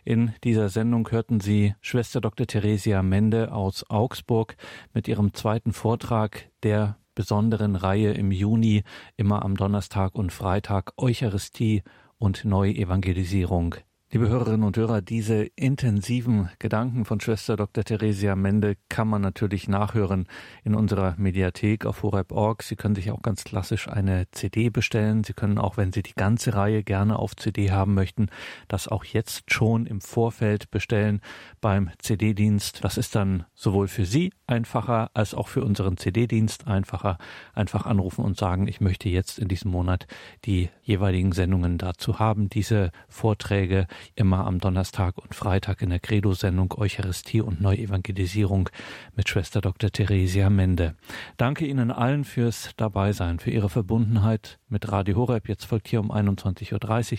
[0.05, 2.49] In dieser Sendung hörten Sie Schwester Dr.
[2.49, 4.57] Theresia Mende aus Augsburg
[4.93, 8.83] mit ihrem zweiten Vortrag der besonderen Reihe im Juni,
[9.17, 11.85] immer am Donnerstag und Freitag Eucharistie
[12.19, 13.77] und Neuevangelisierung
[14.15, 17.83] Liebe Hörerinnen und Hörer, diese intensiven Gedanken von Schwester Dr.
[17.83, 20.29] Theresia Mende kann man natürlich nachhören
[20.63, 22.63] in unserer Mediathek auf horeb.org.
[22.63, 25.25] Sie können sich auch ganz klassisch eine CD bestellen.
[25.25, 28.29] Sie können auch, wenn Sie die ganze Reihe gerne auf CD haben möchten,
[28.69, 31.21] das auch jetzt schon im Vorfeld bestellen
[31.61, 32.85] beim CD-Dienst.
[32.85, 37.19] Das ist dann sowohl für Sie einfacher als auch für unseren CD-Dienst einfacher.
[37.53, 40.07] Einfach anrufen und sagen, ich möchte jetzt in diesem Monat
[40.45, 46.75] die jeweiligen Sendungen dazu haben, diese Vorträge immer am Donnerstag und Freitag in der Credo-Sendung
[46.77, 48.69] Eucharistie und Neuevangelisierung
[49.17, 49.91] mit Schwester Dr.
[49.91, 50.95] Theresia Mende.
[51.37, 55.49] Danke Ihnen allen fürs Dabeisein, für Ihre Verbundenheit mit Radio Horeb.
[55.49, 57.19] Jetzt folgt hier um 21.30 Uhr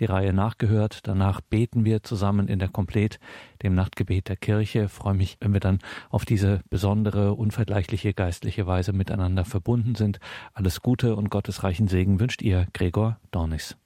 [0.00, 1.00] die Reihe nachgehört.
[1.06, 3.20] Danach beten wir zusammen in der Komplett,
[3.62, 4.84] dem Nachtgebet der Kirche.
[4.84, 5.78] Ich freue mich, wenn wir dann
[6.10, 10.18] auf diese besondere, unvergleichliche geistliche Weise miteinander verbunden sind.
[10.52, 13.76] Alles Gute und gottesreichen Segen wünscht ihr Gregor Dornis.